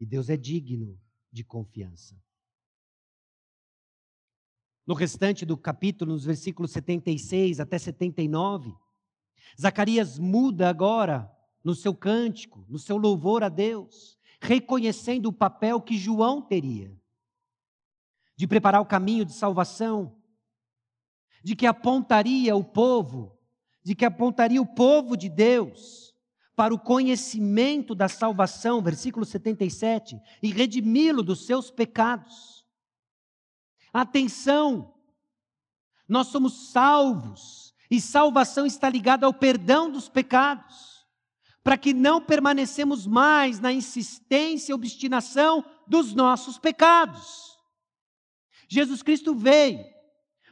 [0.00, 1.00] E Deus é digno
[1.30, 2.20] de confiança.
[4.84, 8.74] No restante do capítulo, nos versículos 76 até 79,
[9.60, 15.96] Zacarias muda agora no seu cântico, no seu louvor a Deus, reconhecendo o papel que
[15.96, 16.92] João teria
[18.34, 20.20] de preparar o caminho de salvação,
[21.44, 23.38] de que apontaria o povo,
[23.84, 26.12] de que apontaria o povo de Deus
[26.56, 32.64] para o conhecimento da salvação, versículo 77, e redimi-lo dos seus pecados
[33.94, 34.92] Atenção!
[36.08, 41.06] Nós somos salvos e salvação está ligada ao perdão dos pecados,
[41.62, 47.56] para que não permanecemos mais na insistência e obstinação dos nossos pecados.
[48.68, 49.86] Jesus Cristo veio,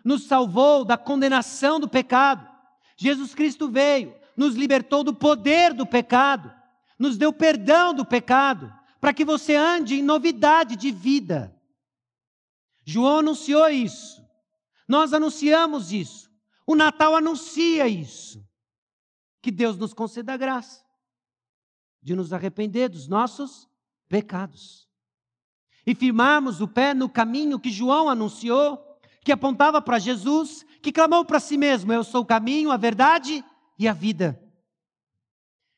[0.05, 2.49] nos salvou da condenação do pecado.
[2.97, 6.53] Jesus Cristo veio, nos libertou do poder do pecado,
[6.99, 11.55] nos deu perdão do pecado, para que você ande em novidade de vida.
[12.85, 14.23] João anunciou isso.
[14.87, 16.31] Nós anunciamos isso.
[16.67, 18.45] O Natal anuncia isso.
[19.41, 20.85] Que Deus nos conceda a graça
[22.03, 23.69] de nos arrepender dos nossos
[24.09, 24.89] pecados
[25.87, 28.92] e firmarmos o pé no caminho que João anunciou,
[29.25, 33.45] que apontava para Jesus, que clamou para si mesmo: Eu sou o caminho, a verdade
[33.79, 34.41] e a vida.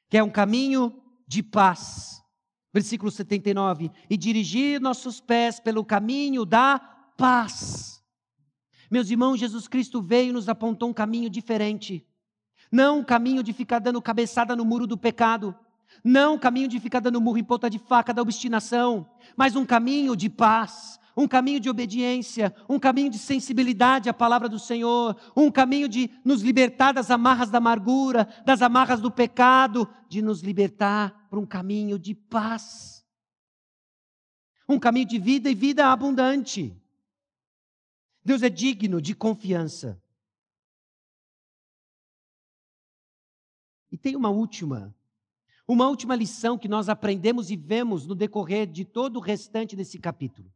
[0.09, 2.22] Que é um caminho de paz.
[2.72, 6.78] Versículo 79: E dirigir nossos pés pelo caminho da
[7.16, 8.03] paz.
[8.90, 12.07] Meus irmãos, Jesus Cristo veio e nos apontou um caminho diferente.
[12.70, 15.55] Não um caminho de ficar dando cabeçada no muro do pecado.
[16.03, 19.09] Não um caminho de ficar dando murro em ponta de faca da obstinação.
[19.36, 20.99] Mas um caminho de paz.
[21.17, 26.11] Um caminho de obediência, um caminho de sensibilidade à palavra do Senhor, um caminho de
[26.25, 31.47] nos libertar das amarras da amargura, das amarras do pecado, de nos libertar para um
[31.47, 33.05] caminho de paz.
[34.69, 36.77] Um caminho de vida e vida abundante.
[38.25, 40.01] Deus é digno de confiança.
[43.93, 44.95] E tem uma última,
[45.69, 49.99] uma última lição que nós aprendemos e vemos no decorrer de todo o restante desse
[49.99, 50.54] capítulo.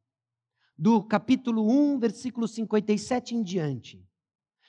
[0.78, 4.08] Do capítulo 1, versículo 57 em diante,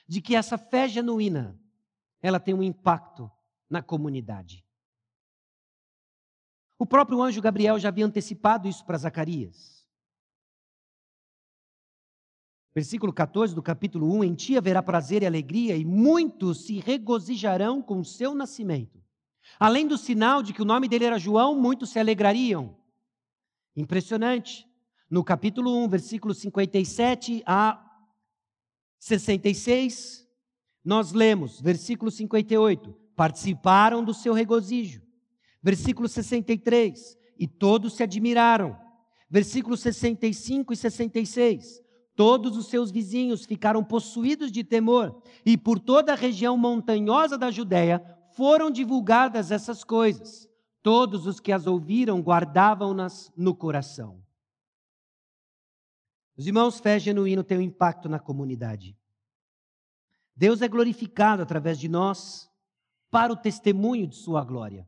[0.08, 1.62] de que essa fé genuína,
[2.20, 3.32] ela tem um impacto
[3.70, 4.66] na comunidade.
[6.80, 9.88] O próprio anjo Gabriel já havia antecipado isso para Zacarias.
[12.74, 17.82] Versículo 14 do capítulo 1: Em ti haverá prazer e alegria, e muitos se regozijarão
[17.82, 19.00] com o seu nascimento.
[19.60, 22.78] Além do sinal de que o nome dele era João, muitos se alegrariam.
[23.76, 24.69] Impressionante.
[25.10, 27.84] No capítulo 1, versículo 57 a
[29.00, 30.28] 66,
[30.86, 35.02] nós lemos, versículo 58, participaram do seu regozijo.
[35.64, 38.78] Versículo 63, e todos se admiraram.
[39.28, 41.82] Versículos 65 e 66,
[42.16, 47.50] todos os seus vizinhos ficaram possuídos de temor, e por toda a região montanhosa da
[47.50, 48.04] Judéia
[48.36, 50.48] foram divulgadas essas coisas.
[50.84, 54.29] Todos os que as ouviram guardavam-nas no coração.
[56.40, 58.96] Os irmãos, fé genuíno tem um impacto na comunidade.
[60.34, 62.50] Deus é glorificado através de nós
[63.12, 64.88] para o testemunho de Sua glória.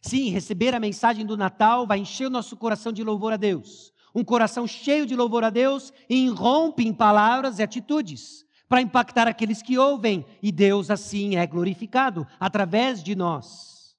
[0.00, 3.92] Sim, receber a mensagem do Natal vai encher o nosso coração de louvor a Deus.
[4.14, 9.60] Um coração cheio de louvor a Deus irrompe em palavras e atitudes para impactar aqueles
[9.60, 13.96] que ouvem, e Deus assim é glorificado através de nós,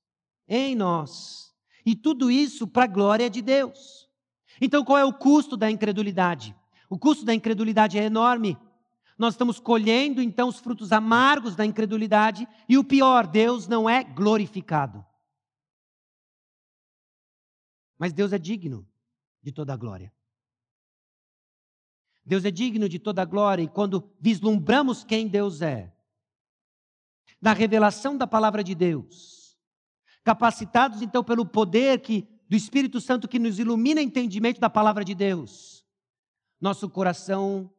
[0.47, 1.53] em nós.
[1.85, 3.98] E tudo isso para a glória de Deus.
[4.61, 6.55] Então, qual é o custo da incredulidade?
[6.89, 8.57] O custo da incredulidade é enorme.
[9.17, 14.03] Nós estamos colhendo então os frutos amargos da incredulidade, e o pior, Deus não é
[14.03, 15.05] glorificado.
[17.97, 18.87] Mas Deus é digno
[19.43, 20.13] de toda a glória.
[22.25, 25.93] Deus é digno de toda a glória, e quando vislumbramos quem Deus é,
[27.41, 29.57] na revelação da palavra de Deus,
[30.23, 35.05] capacitados então pelo poder que do Espírito Santo que nos ilumina o entendimento da palavra
[35.05, 35.85] de Deus,
[36.59, 37.71] nosso coração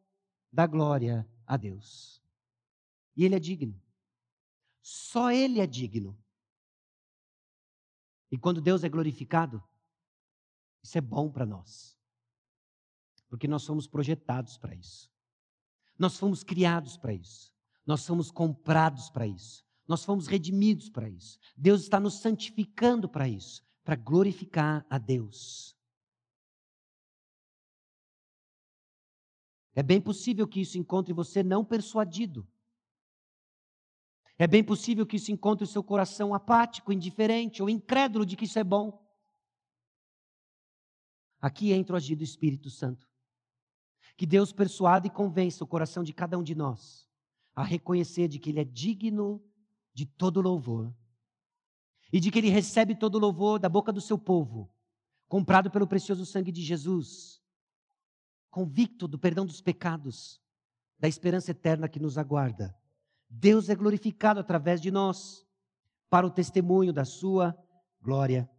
[0.53, 2.23] dá glória a Deus.
[3.17, 3.83] E Ele é digno.
[4.81, 6.17] Só Ele é digno.
[8.31, 9.63] E quando Deus é glorificado,
[10.83, 11.99] isso é bom para nós.
[13.29, 15.11] Porque nós somos projetados para isso.
[15.99, 17.53] Nós fomos criados para isso.
[17.85, 19.65] Nós somos comprados para isso.
[19.87, 21.39] Nós fomos redimidos para isso.
[21.57, 25.77] Deus está nos santificando para isso, para glorificar a Deus.
[29.75, 32.47] É bem possível que isso encontre você não persuadido.
[34.39, 38.45] É bem possível que isso encontre o seu coração apático, indiferente ou incrédulo de que
[38.45, 39.05] isso é bom.
[41.41, 43.11] Aqui entra o agir do Espírito Santo.
[44.17, 47.11] Que Deus persuada e convença o coração de cada um de nós
[47.57, 49.45] a reconhecer de que Ele é digno
[49.93, 50.95] de todo louvor
[52.13, 54.71] e de que Ele recebe todo louvor da boca do seu povo,
[55.29, 57.41] comprado pelo precioso sangue de Jesus,
[58.51, 60.41] convicto do perdão dos pecados,
[60.99, 62.77] da esperança eterna que nos aguarda.
[63.29, 65.47] Deus é glorificado através de nós
[66.09, 67.57] para o testemunho da Sua
[68.01, 68.51] glória.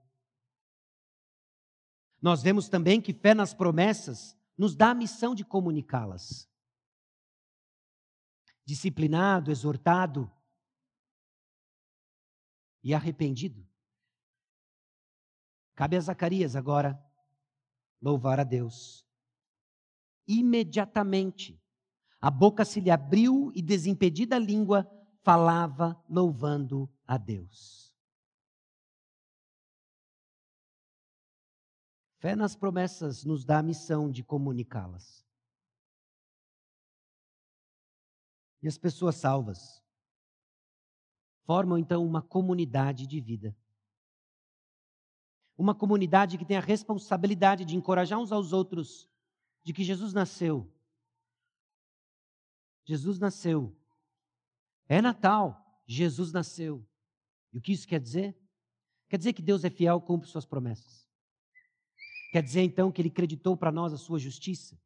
[2.21, 6.47] Nós vemos também que fé nas promessas nos dá a missão de comunicá-las.
[8.63, 10.31] Disciplinado, exortado
[12.83, 13.67] e arrependido.
[15.75, 16.99] Cabe a Zacarias agora
[18.01, 19.05] louvar a Deus.
[20.27, 21.61] Imediatamente,
[22.19, 24.89] a boca se lhe abriu e, desimpedida a língua,
[25.23, 27.91] falava louvando a Deus.
[32.19, 35.25] Fé nas promessas nos dá a missão de comunicá-las.
[38.61, 39.80] E as pessoas salvas
[41.45, 43.55] formam então uma comunidade de vida.
[45.57, 49.09] Uma comunidade que tem a responsabilidade de encorajar uns aos outros
[49.63, 50.71] de que Jesus nasceu.
[52.85, 53.75] Jesus nasceu.
[54.87, 56.85] É Natal, Jesus nasceu.
[57.53, 58.37] E o que isso quer dizer?
[59.09, 61.07] Quer dizer que Deus é fiel, cumpre suas promessas.
[62.31, 64.79] Quer dizer então que ele creditou para nós a sua justiça,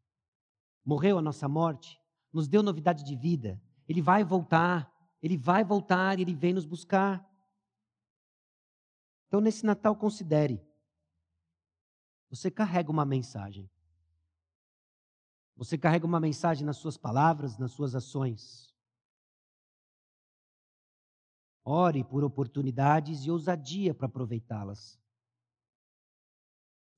[0.84, 2.01] morreu a nossa morte,
[2.34, 3.62] nos deu novidade de vida.
[3.88, 4.91] Ele vai voltar,
[5.26, 7.28] ele vai voltar ele vem nos buscar.
[9.28, 10.64] Então, nesse Natal, considere:
[12.30, 13.68] você carrega uma mensagem.
[15.56, 18.72] Você carrega uma mensagem nas suas palavras, nas suas ações.
[21.64, 25.00] Ore por oportunidades e ousadia para aproveitá-las.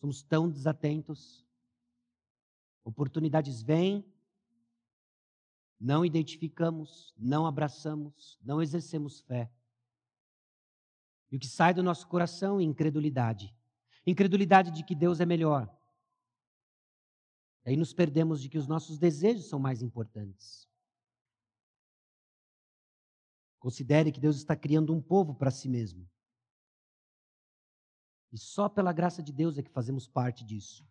[0.01, 1.47] Somos tão desatentos.
[2.83, 4.03] Oportunidades vêm,
[5.79, 9.51] não identificamos, não abraçamos, não exercemos fé.
[11.31, 13.53] E o que sai do nosso coração é incredulidade.
[14.05, 15.71] Incredulidade de que Deus é melhor.
[17.65, 20.67] Aí nos perdemos de que os nossos desejos são mais importantes.
[23.59, 26.09] Considere que Deus está criando um povo para si mesmo.
[28.31, 30.87] E só pela graça de Deus é que fazemos parte disso.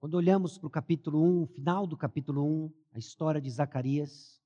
[0.00, 4.42] Quando olhamos para o capítulo 1, final do capítulo 1, a história de Zacarias,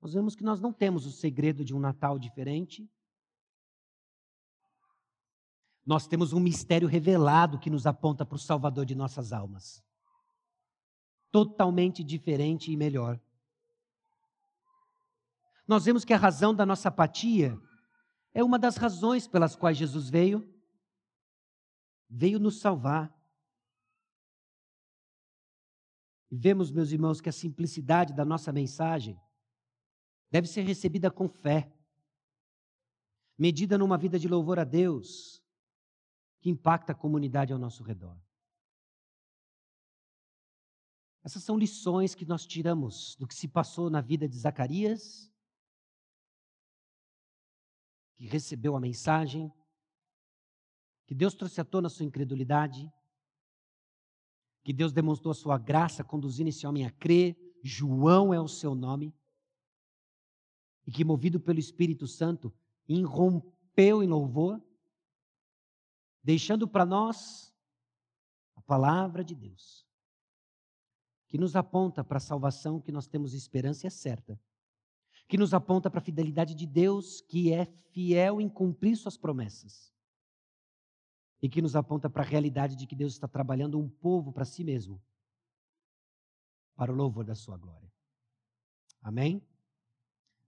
[0.00, 2.88] nós vemos que nós não temos o segredo de um Natal diferente.
[5.84, 9.82] Nós temos um mistério revelado que nos aponta para o Salvador de nossas almas.
[11.32, 13.20] Totalmente diferente e melhor.
[15.66, 17.60] Nós vemos que a razão da nossa apatia
[18.32, 20.48] é uma das razões pelas quais Jesus veio.
[22.08, 23.21] Veio nos salvar.
[26.32, 29.20] E vemos, meus irmãos, que a simplicidade da nossa mensagem
[30.30, 31.70] deve ser recebida com fé,
[33.36, 35.44] medida numa vida de louvor a Deus,
[36.40, 38.18] que impacta a comunidade ao nosso redor.
[41.22, 45.30] Essas são lições que nós tiramos do que se passou na vida de Zacarias,
[48.16, 49.52] que recebeu a mensagem,
[51.06, 52.90] que Deus trouxe à tona a sua incredulidade,
[54.62, 58.74] que Deus demonstrou a sua graça conduzindo esse homem a crer, João é o seu
[58.74, 59.14] nome,
[60.86, 62.52] e que, movido pelo Espírito Santo,
[62.88, 64.60] irrompeu em louvor,
[66.22, 67.54] deixando para nós
[68.56, 69.86] a palavra de Deus,
[71.28, 74.40] que nos aponta para a salvação que nós temos esperança e é certa,
[75.28, 79.92] que nos aponta para a fidelidade de Deus, que é fiel em cumprir suas promessas
[81.42, 84.44] e que nos aponta para a realidade de que Deus está trabalhando um povo para
[84.44, 85.02] si mesmo,
[86.76, 87.92] para o louvor da sua glória.
[89.02, 89.44] Amém?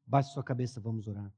[0.07, 1.35] Baixe sua cabeça, vamos orar.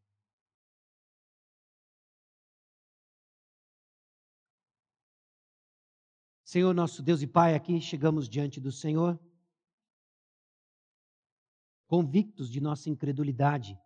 [6.44, 9.18] Senhor, nosso Deus e Pai, aqui chegamos diante do Senhor,
[11.86, 13.80] convictos de nossa incredulidade,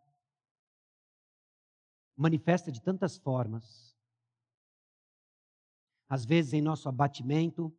[2.17, 3.90] manifesta de tantas formas
[6.11, 7.73] às vezes em nosso abatimento,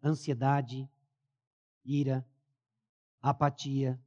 [0.00, 0.88] ansiedade,
[1.84, 2.24] ira,
[3.20, 4.00] apatia,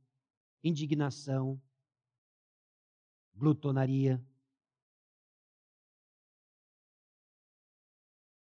[0.64, 1.62] indignação,
[3.34, 4.26] glutonaria.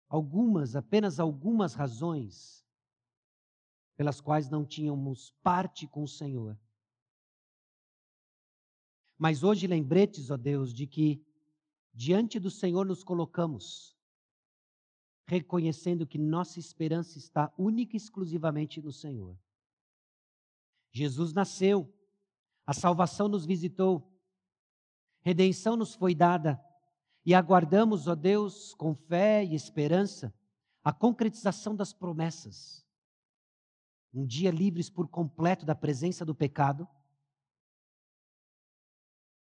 [0.08, 2.64] Algumas, apenas algumas razões
[3.96, 6.56] pelas quais não tínhamos parte com o Senhor.
[9.18, 11.20] Mas hoje lembretes, ó Deus, de que
[11.92, 13.97] diante do Senhor nos colocamos
[15.28, 19.38] reconhecendo que nossa esperança está única e exclusivamente no Senhor.
[20.90, 21.94] Jesus nasceu,
[22.66, 24.10] a salvação nos visitou,
[25.20, 26.58] redenção nos foi dada
[27.26, 30.34] e aguardamos, ó Deus, com fé e esperança,
[30.82, 32.86] a concretização das promessas.
[34.14, 36.88] Um dia livres por completo da presença do pecado,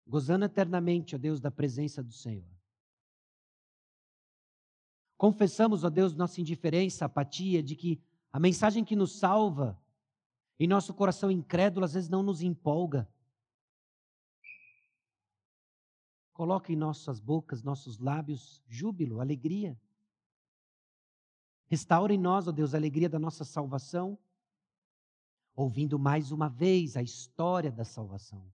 [0.05, 2.60] gozando eternamente, ó Deus, da presença do Senhor.
[5.21, 8.01] Confessamos, ó Deus, nossa indiferença, apatia, de que
[8.33, 9.79] a mensagem que nos salva,
[10.59, 13.07] em nosso coração incrédulo, às vezes não nos empolga.
[16.33, 19.79] Coloque em nossas bocas, nossos lábios, júbilo, alegria.
[21.67, 24.19] Restaure em nós, ó Deus, a alegria da nossa salvação,
[25.55, 28.51] ouvindo mais uma vez a história da salvação,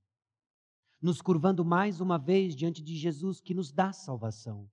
[1.01, 4.69] nos curvando mais uma vez diante de Jesus que nos dá salvação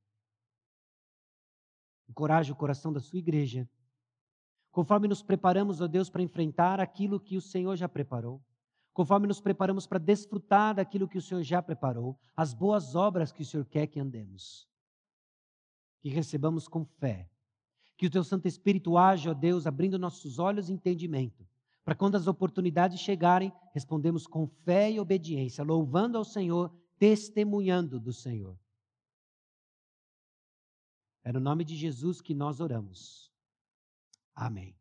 [2.13, 3.67] Encoraje o coração da sua igreja.
[4.71, 8.39] Conforme nos preparamos, ó Deus, para enfrentar aquilo que o Senhor já preparou.
[8.93, 13.41] Conforme nos preparamos para desfrutar daquilo que o Senhor já preparou, as boas obras que
[13.41, 14.69] o Senhor quer que andemos.
[16.01, 17.27] Que recebamos com fé.
[17.97, 21.43] Que o teu Santo Espírito age, ó Deus, abrindo nossos olhos e entendimento,
[21.83, 28.13] para quando as oportunidades chegarem, respondemos com fé e obediência, louvando ao Senhor, testemunhando do
[28.13, 28.55] Senhor.
[31.23, 33.31] É no nome de Jesus que nós oramos.
[34.35, 34.71] Amém.